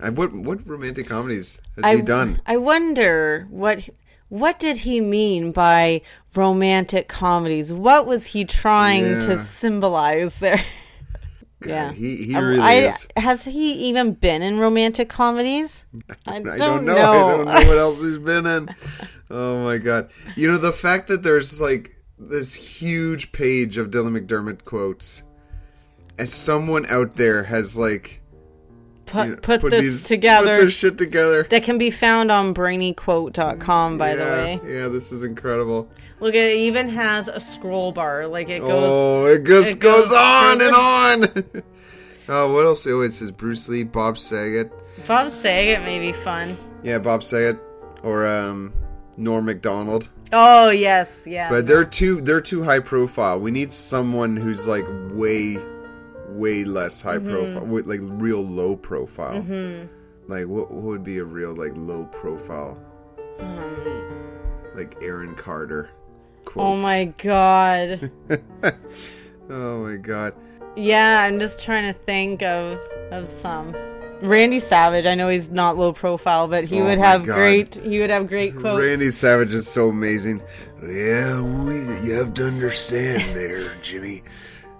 I, 0.00 0.10
what 0.10 0.32
what 0.32 0.66
romantic 0.66 1.08
comedies 1.08 1.60
has 1.74 1.84
I, 1.84 1.96
he 1.96 2.02
done? 2.02 2.40
I 2.46 2.56
wonder 2.56 3.46
what 3.50 3.88
what 4.28 4.58
did 4.58 4.78
he 4.78 5.00
mean 5.00 5.50
by 5.52 6.02
romantic 6.34 7.08
comedies? 7.08 7.72
What 7.72 8.06
was 8.06 8.26
he 8.26 8.44
trying 8.44 9.04
Yeah. 9.04 9.20
to 9.20 9.36
symbolize 9.38 10.38
there? 10.38 10.64
Yeah. 11.64 11.92
he 11.92 12.16
he 12.24 12.34
um, 12.34 12.44
really 12.44 12.60
I- 12.60 12.74
is. 12.86 13.08
Has 13.16 13.44
he 13.44 13.72
even 13.88 14.12
been 14.12 14.42
in 14.42 14.58
romantic 14.58 15.08
comedies? 15.08 15.84
I, 16.26 16.36
I 16.36 16.40
don't, 16.40 16.58
don't 16.58 16.84
know. 16.84 16.94
know. 16.94 17.04
I 17.04 17.36
don't 17.36 17.44
know 17.46 17.68
what 17.68 17.78
else 17.78 18.02
he's 18.02 18.18
been 18.18 18.46
in. 18.46 18.68
Oh 19.28 19.64
my 19.64 19.78
god! 19.78 20.10
You 20.36 20.52
know 20.52 20.56
the 20.56 20.70
fact 20.70 21.08
that 21.08 21.24
there's 21.24 21.60
like 21.60 21.90
this 22.16 22.54
huge 22.54 23.32
page 23.32 23.76
of 23.76 23.90
Dylan 23.90 24.16
McDermott 24.16 24.64
quotes, 24.64 25.24
and 26.16 26.30
someone 26.30 26.86
out 26.86 27.16
there 27.16 27.42
has 27.42 27.76
like 27.76 28.22
Put, 29.06 29.24
you 29.26 29.34
know, 29.34 29.40
put, 29.40 29.62
this 29.62 29.82
these- 29.82 30.04
together. 30.04 30.58
Put 30.58 30.64
this 30.66 30.74
shit 30.74 30.96
together. 30.96 31.42
that 31.50 31.64
can 31.64 31.76
be 31.76 31.90
found 31.90 32.30
on 32.30 32.54
brainyquote.com, 32.54 33.98
by 33.98 34.14
the 34.14 34.22
way. 34.22 34.60
yeah, 34.64 34.86
this 34.86 35.10
is 35.10 35.22
incredible. 35.24 35.88
Look, 36.20 36.34
it 36.34 36.56
even 36.56 36.88
has 36.90 37.28
a 37.28 37.38
scroll 37.40 37.92
bar. 37.92 38.26
Like 38.26 38.48
it 38.48 38.60
goes. 38.60 38.72
oh, 38.72 39.24
it 39.26 39.44
just 39.44 39.76
it 39.76 39.78
goes, 39.80 40.08
goes 40.08 40.12
on 40.12 40.62
and 40.62 40.74
on. 40.74 41.62
oh, 42.28 42.52
what 42.52 42.64
else? 42.64 42.86
Oh, 42.86 43.02
it 43.02 43.12
says 43.12 43.30
Bruce 43.30 43.68
Lee, 43.68 43.82
Bob 43.82 44.16
Saget. 44.18 44.72
Bob 45.06 45.30
Saget 45.30 45.82
may 45.82 45.98
be 45.98 46.12
fun. 46.12 46.56
Yeah, 46.82 46.98
Bob 46.98 47.22
Saget 47.22 47.58
or 48.02 48.26
um, 48.26 48.72
Norm 49.18 49.44
Macdonald. 49.44 50.08
Oh, 50.32 50.70
yes. 50.70 51.16
Yeah. 51.26 51.48
But 51.50 51.66
they're 51.66 51.84
too 51.84 52.20
they're 52.22 52.40
too 52.40 52.62
high 52.64 52.80
profile. 52.80 53.38
We 53.38 53.50
need 53.50 53.72
someone 53.72 54.36
who's 54.36 54.66
like 54.66 54.86
way 55.12 55.58
way 56.30 56.64
less 56.64 57.00
high 57.02 57.18
Mm-hmm. 57.18 57.30
profile, 57.58 57.82
like 57.86 58.00
real 58.02 58.40
low 58.42 58.74
profile. 58.76 59.42
Like 60.28 60.46
what, 60.48 60.70
what 60.72 60.82
would 60.82 61.04
be 61.04 61.18
a 61.18 61.24
real 61.24 61.54
like 61.54 61.72
low 61.76 62.06
profile? 62.06 62.76
Like 64.74 64.96
Aaron 65.02 65.34
Carter. 65.34 65.90
Oh, 66.54 66.76
my 66.76 67.12
God. 67.18 68.10
oh 69.50 69.84
my 69.84 69.96
god. 69.96 70.34
Yeah, 70.76 71.22
I'm 71.22 71.38
just 71.40 71.62
trying 71.62 71.92
to 71.92 71.98
think 72.00 72.42
of 72.42 72.78
of 73.10 73.30
some. 73.30 73.74
Randy 74.22 74.58
Savage. 74.58 75.06
I 75.06 75.14
know 75.14 75.28
he's 75.28 75.50
not 75.50 75.76
low 75.76 75.92
profile, 75.92 76.48
but 76.48 76.64
he 76.64 76.80
Oh 76.80 76.84
would 76.84 76.98
have 76.98 77.24
God. 77.24 77.34
great. 77.34 77.74
He 77.76 78.00
would 78.00 78.10
have 78.10 78.28
great 78.28 78.56
quotes. 78.58 78.82
Randy 78.82 79.10
Savage 79.10 79.52
is 79.54 79.66
so 79.66 79.88
amazing. 79.90 80.42
Yeah, 80.82 81.40
we, 81.64 81.74
you 82.06 82.12
have 82.14 82.34
to 82.34 82.46
understand 82.46 83.34
there, 83.36 83.74
Jimmy. 83.82 84.22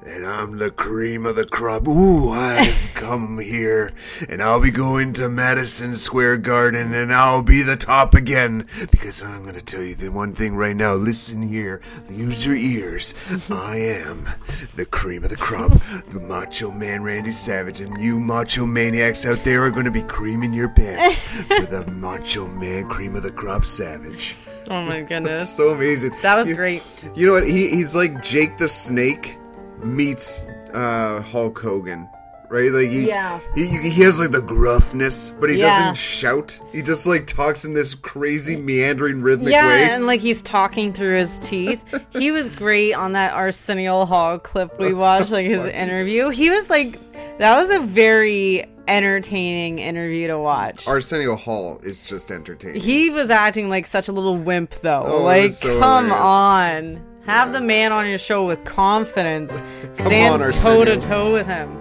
And 0.09 0.25
I'm 0.25 0.59
the 0.59 0.71
cream 0.71 1.27
of 1.27 1.35
the 1.35 1.45
crop. 1.45 1.89
Ooh, 1.89 2.31
I've 2.31 2.91
come 2.95 3.41
here, 3.41 3.93
and 4.29 4.41
I'll 4.41 4.61
be 4.61 4.71
going 4.71 5.13
to 5.15 5.29
Madison 5.29 5.97
Square 5.97 6.39
Garden, 6.39 6.95
and 6.95 7.13
I'll 7.13 7.43
be 7.43 7.63
the 7.63 7.77
top 7.77 8.15
again. 8.15 8.67
Because 8.93 9.21
I'm 9.21 9.43
going 9.43 9.57
to 9.57 9.65
tell 9.65 9.83
you 9.83 9.97
the 9.97 10.13
one 10.13 10.33
thing 10.33 10.55
right 10.55 10.77
now. 10.77 10.95
Listen 10.95 11.43
here, 11.43 11.81
use 12.09 12.47
your 12.47 12.55
ears. 12.55 13.15
I 13.51 13.79
am 13.79 14.29
the 14.77 14.87
cream 14.87 15.25
of 15.25 15.31
the 15.31 15.37
crop, 15.37 15.73
the 15.73 16.21
Macho 16.21 16.71
Man 16.71 17.03
Randy 17.03 17.33
Savage, 17.33 17.81
and 17.81 18.01
you 18.01 18.21
Macho 18.21 18.65
Maniacs 18.65 19.27
out 19.27 19.43
there 19.43 19.63
are 19.65 19.71
going 19.73 19.87
to 19.87 19.91
be 19.91 20.03
creaming 20.03 20.53
your 20.55 20.69
pants 20.69 21.23
for 21.23 21.67
the 21.67 21.85
Macho 21.91 22.47
Man 22.47 22.89
Cream 22.89 23.17
of 23.17 23.25
the 23.25 23.33
Crop 23.33 23.65
Savage. 23.65 24.37
Oh 24.71 24.83
my 24.83 25.03
goodness. 25.09 25.57
So 25.57 25.71
amazing. 25.71 26.15
That 26.23 26.37
was 26.37 26.49
You- 26.49 26.55
great. 26.55 26.83
You 27.17 27.27
know 27.27 27.33
what? 27.33 27.47
He, 27.49 27.71
he's 27.71 27.95
like 27.97 28.23
Jake 28.23 28.57
the 28.57 28.69
Snake 28.69 29.37
meets 29.85 30.47
uh, 30.75 31.23
Hulk 31.23 31.59
Hogan, 31.59 32.09
right? 32.49 32.71
Like 32.71 32.91
he, 32.91 33.07
Yeah. 33.09 33.41
he, 33.55 33.67
he 33.67 34.03
has 34.03 34.21
like 34.21 34.31
the 34.31 34.41
gruffness, 34.43 35.31
but 35.41 35.51
he 35.51 35.57
Yeah. 35.59 35.79
doesn't 35.79 35.97
shout. 35.97 36.59
He 36.73 36.83
just 36.83 37.07
like 37.07 37.27
talks 37.27 37.65
in 37.65 37.75
this 37.75 37.95
crazy 37.95 38.57
meandering 38.57 39.23
rhythmic 39.23 39.53
Yeah, 39.53 39.67
way. 39.69 39.91
and 39.91 40.07
like 40.07 40.21
he's 40.21 40.43
talking 40.43 40.93
through 40.93 41.17
his 41.17 41.39
teeth. 41.41 41.83
He 42.11 42.31
was 42.31 42.49
great 42.57 42.95
on 42.95 43.13
that 43.13 43.35
Arsenio 43.35 44.05
Hall 44.07 44.39
clip 44.39 44.79
we 44.79 44.93
watched, 45.05 45.31
like 45.31 45.47
his 45.47 45.65
interview. 45.67 46.31
He 46.31 46.49
was 46.51 46.71
like, 46.71 46.99
that 47.39 47.57
was 47.57 47.69
a 47.71 47.81
very 47.81 48.65
entertaining 48.89 49.79
interview 49.81 50.29
to 50.29 50.39
watch. 50.39 50.87
Arsenio 50.87 51.37
Hall 51.37 51.79
is 51.83 52.01
just 52.03 52.31
entertaining. 52.31 52.81
He 52.81 53.11
was 53.11 53.29
acting 53.31 53.69
like 53.69 53.85
such 53.87 54.09
a 54.09 54.13
little 54.13 54.37
wimp, 54.37 54.71
though. 54.81 55.03
Oh, 55.05 55.23
like, 55.25 55.51
so 55.51 55.79
come 55.81 56.07
hilarious. 56.07 56.25
on. 56.27 57.07
Have 57.27 57.53
the 57.53 57.61
man 57.61 57.91
on 57.91 58.09
your 58.09 58.19
show 58.19 58.47
with 58.47 58.65
confidence. 58.65 59.53
Stand 59.95 60.43
on, 60.43 60.53
toe 60.53 60.85
to 60.85 60.97
toe 60.97 61.33
with 61.33 61.47
him. 61.47 61.77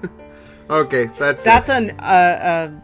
okay, 0.70 1.10
that's 1.18 1.42
That's 1.44 1.68
it. 1.68 1.72
an 1.72 2.00
uh, 2.00 2.80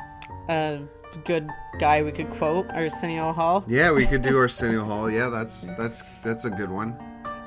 uh, 0.48 0.52
uh, 0.52 0.78
good 1.24 1.48
guy 1.78 2.02
we 2.02 2.10
could 2.10 2.30
quote, 2.30 2.66
Arsenio 2.70 3.32
Hall. 3.32 3.64
Yeah, 3.68 3.92
we 3.92 4.06
could 4.06 4.22
do 4.22 4.36
Arsenio 4.44 4.84
Hall. 4.84 5.08
Yeah, 5.08 5.28
that's 5.28 5.68
that's 5.78 6.02
that's 6.24 6.44
a 6.44 6.50
good 6.50 6.68
one. 6.68 6.96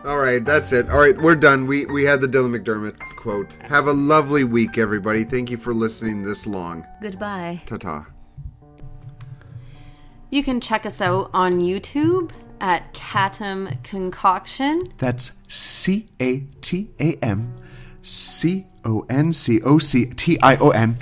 All 0.05 0.19
right, 0.19 0.43
that's 0.45 0.71
it. 0.71 0.89
All 0.89 0.99
right, 1.01 1.17
we're 1.17 1.35
done. 1.35 1.67
We 1.67 1.85
we 1.85 2.05
had 2.05 2.21
the 2.21 2.27
Dylan 2.27 2.57
McDermott 2.57 2.97
quote. 3.17 3.57
Have 3.67 3.87
a 3.87 3.93
lovely 3.93 4.45
week, 4.45 4.77
everybody. 4.77 5.25
Thank 5.25 5.51
you 5.51 5.57
for 5.57 5.73
listening 5.73 6.23
this 6.23 6.47
long. 6.47 6.87
Goodbye. 7.01 7.63
Ta 7.65 7.75
ta. 7.75 8.07
You 10.29 10.41
can 10.41 10.61
check 10.61 10.85
us 10.85 11.01
out 11.01 11.29
on 11.33 11.53
YouTube 11.53 12.31
at 12.61 12.93
Catam 12.93 13.83
Concoction. 13.83 14.83
That's 14.97 15.31
C 15.47 16.07
A 16.19 16.39
T 16.61 16.89
A 16.99 17.15
M 17.21 17.53
C 18.01 18.67
O 18.85 19.05
N 19.09 19.33
C 19.33 19.61
O 19.61 19.77
C 19.77 20.05
T 20.05 20.37
I 20.41 20.55
O 20.57 20.69
N. 20.71 20.97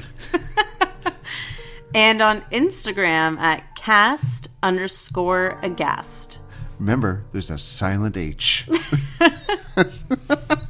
and 1.95 2.21
on 2.21 2.41
Instagram 2.51 3.37
at 3.37 3.75
cast 3.75 4.47
underscore 4.63 5.59
aghast. 5.61 6.39
Remember, 6.79 7.23
there's 7.31 7.49
a 7.49 7.57
silent 7.57 8.17
H. 8.17 8.67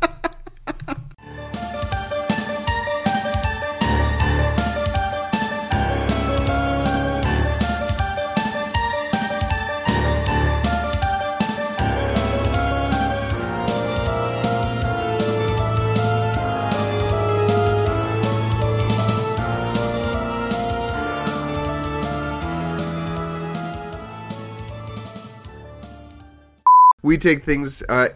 we 27.15 27.19
take 27.19 27.43
things. 27.43 27.81
Uh, 27.87 28.09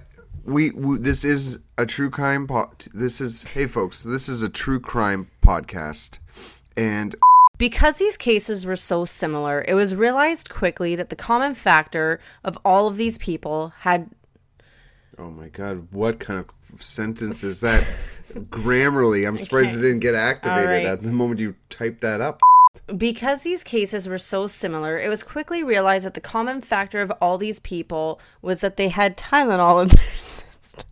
we, 0.43 0.71
we 0.71 0.97
this 0.99 1.23
is 1.23 1.59
a 1.77 1.85
true 1.85 2.09
crime. 2.09 2.47
Po- 2.47 2.73
this 2.93 3.21
is 3.21 3.43
hey 3.43 3.65
folks. 3.65 4.03
This 4.03 4.27
is 4.27 4.41
a 4.41 4.49
true 4.49 4.81
crime 4.81 5.29
podcast, 5.41 6.19
and 6.75 7.15
Because 7.57 7.97
these 7.97 8.17
cases 8.17 8.65
were 8.65 8.75
so 8.75 9.05
similar, 9.05 9.63
it 9.65 9.73
was 9.73 9.95
realized 9.95 10.49
quickly 10.49 10.95
that 10.95 11.09
the 11.09 11.15
common 11.15 11.53
factor 11.55 12.19
of 12.43 12.57
all 12.65 12.87
of 12.87 12.97
these 12.97 13.17
people 13.17 13.71
had 13.79 14.09
oh 15.17 15.29
my 15.29 15.47
god, 15.47 15.87
what 15.91 16.19
kind 16.19 16.43
of 16.73 16.83
sentence 16.83 17.41
is 17.41 17.61
that? 17.61 17.85
Grammarly, 18.33 19.25
I'm 19.25 19.37
surprised 19.37 19.77
it 19.77 19.81
didn't 19.81 19.99
get 19.99 20.13
activated 20.13 20.69
right. 20.69 20.85
at 20.85 21.01
the 21.01 21.13
moment 21.13 21.39
you 21.39 21.55
typed 21.69 22.01
that 22.01 22.19
up. 22.19 22.41
Because 22.95 23.43
these 23.43 23.63
cases 23.63 24.07
were 24.07 24.17
so 24.17 24.47
similar, 24.47 24.99
it 24.99 25.09
was 25.09 25.23
quickly 25.23 25.63
realized 25.63 26.05
that 26.05 26.13
the 26.13 26.21
common 26.21 26.61
factor 26.61 27.01
of 27.01 27.11
all 27.21 27.37
these 27.37 27.59
people 27.59 28.19
was 28.41 28.61
that 28.61 28.77
they 28.77 28.89
had 28.89 29.17
Tylenol 29.17 29.81
in 29.83 29.87
their 29.89 30.07
system. 30.17 30.87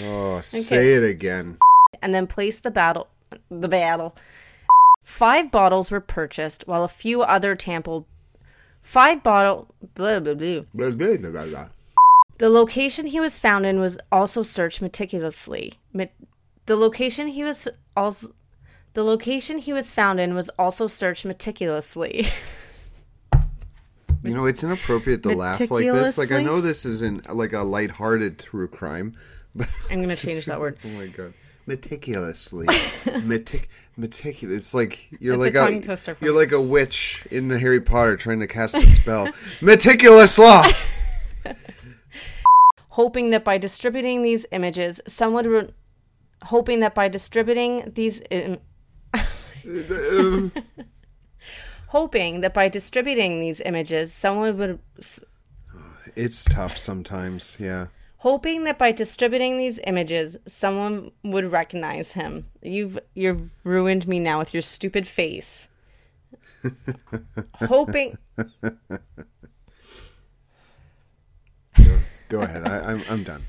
Oh, 0.00 0.40
say 0.40 0.94
it 0.94 1.02
again. 1.02 1.58
And 2.02 2.14
then 2.14 2.26
placed 2.26 2.62
the 2.62 2.70
battle 2.70 3.08
the 3.50 3.68
battle. 3.68 4.16
Five 5.04 5.50
bottles 5.50 5.90
were 5.90 6.00
purchased 6.00 6.64
while 6.66 6.84
a 6.84 6.88
few 6.88 7.22
other 7.22 7.54
tampered 7.54 8.04
five 8.82 9.22
bottle 9.22 9.74
blah 9.94 10.20
blah 10.20 10.34
blah. 10.34 10.60
Blah, 10.72 10.90
blah, 10.90 11.16
blah, 11.16 11.30
blah, 11.30 11.46
blah. 11.46 11.68
The 12.38 12.48
location 12.48 13.06
he 13.06 13.20
was 13.20 13.36
found 13.36 13.66
in 13.66 13.80
was 13.80 13.98
also 14.10 14.42
searched 14.42 14.80
meticulously. 14.80 15.74
Met- 15.92 16.14
the 16.66 16.76
location 16.76 17.28
he 17.28 17.44
was 17.44 17.68
also 17.96 18.32
the 18.94 19.04
location 19.04 19.58
he 19.58 19.72
was 19.72 19.92
found 19.92 20.20
in 20.20 20.34
was 20.34 20.48
also 20.50 20.86
searched 20.86 21.24
meticulously. 21.24 22.28
You 24.22 24.34
know, 24.34 24.44
it's 24.44 24.62
inappropriate 24.62 25.22
to 25.22 25.30
laugh 25.30 25.58
like 25.70 25.86
this. 25.86 26.18
Like, 26.18 26.30
I 26.30 26.42
know 26.42 26.60
this 26.60 26.84
isn't 26.84 27.34
like 27.34 27.54
a 27.54 27.62
lighthearted 27.62 28.38
true 28.38 28.68
crime, 28.68 29.16
but 29.54 29.68
I'm 29.90 30.02
gonna 30.02 30.16
change 30.16 30.44
that 30.44 30.60
word. 30.60 30.76
oh 30.84 30.88
my 30.88 31.06
god, 31.06 31.32
meticulously, 31.64 32.66
metic, 33.22 33.70
meticulous. 33.96 34.56
It's 34.56 34.74
like 34.74 35.08
you're 35.20 35.42
It's 35.42 35.54
like 35.54 35.54
a 35.54 36.10
a, 36.10 36.16
you're 36.20 36.32
me. 36.32 36.38
like 36.38 36.52
a 36.52 36.60
witch 36.60 37.26
in 37.30 37.48
the 37.48 37.58
Harry 37.58 37.80
Potter 37.80 38.16
trying 38.16 38.40
to 38.40 38.46
cast 38.46 38.76
a 38.76 38.86
spell. 38.88 39.30
Meticulous 39.62 40.38
law. 40.38 40.64
hoping 42.90 43.30
that 43.30 43.42
by 43.42 43.56
distributing 43.56 44.20
these 44.20 44.44
images, 44.52 45.00
some 45.06 45.32
would 45.32 45.72
hoping 46.44 46.80
that 46.80 46.94
by 46.94 47.08
distributing 47.08 47.90
these 47.94 48.20
Im- 48.30 48.58
hoping 51.88 52.40
that 52.40 52.54
by 52.54 52.68
distributing 52.68 53.40
these 53.40 53.60
images, 53.60 54.12
someone 54.12 54.56
would 54.58 54.78
It's 56.16 56.44
tough 56.44 56.76
sometimes. 56.78 57.56
Yeah. 57.60 57.86
hoping 58.18 58.64
that 58.64 58.78
by 58.78 58.92
distributing 58.92 59.58
these 59.58 59.80
images, 59.86 60.36
someone 60.46 61.10
would 61.22 61.50
recognize 61.50 62.12
him. 62.12 62.46
You've 62.62 62.98
you've 63.14 63.50
ruined 63.64 64.06
me 64.06 64.18
now 64.18 64.38
with 64.38 64.52
your 64.54 64.62
stupid 64.62 65.06
face. 65.06 65.68
hoping 67.66 68.18
Go 72.28 72.42
ahead. 72.42 72.66
I, 72.66 72.92
I'm 72.92 73.02
I'm 73.10 73.24
done. 73.24 73.42